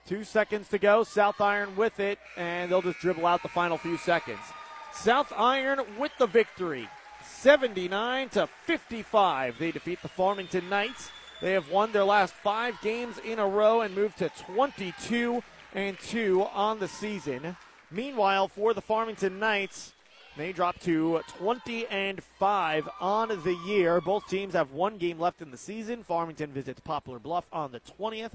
[0.05, 1.03] Two seconds to go.
[1.03, 4.39] South Iron with it, and they'll just dribble out the final few seconds.
[4.93, 6.89] South Iron with the victory.
[7.23, 9.57] 79 to 55.
[9.57, 11.09] They defeat the Farmington Knights.
[11.41, 15.41] They have won their last five games in a row and moved to 22
[15.73, 17.55] and 2 on the season.
[17.91, 19.93] Meanwhile, for the Farmington Knights,
[20.37, 23.99] they drop to 20 and 5 on the year.
[23.99, 26.03] Both teams have one game left in the season.
[26.03, 28.31] Farmington visits Poplar Bluff on the 20th.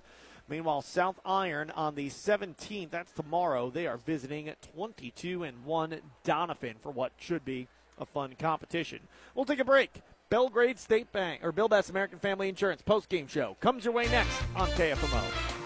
[0.49, 6.79] Meanwhile, South Iron on the 17th, that's tomorrow, they are visiting 22 and 1 Doniphan
[6.81, 7.67] for what should be
[7.99, 9.01] a fun competition.
[9.35, 10.03] We'll take a break.
[10.29, 14.09] Belgrade State Bank or Bill Bass American Family Insurance post game show comes your way
[14.09, 15.66] next on KFMO.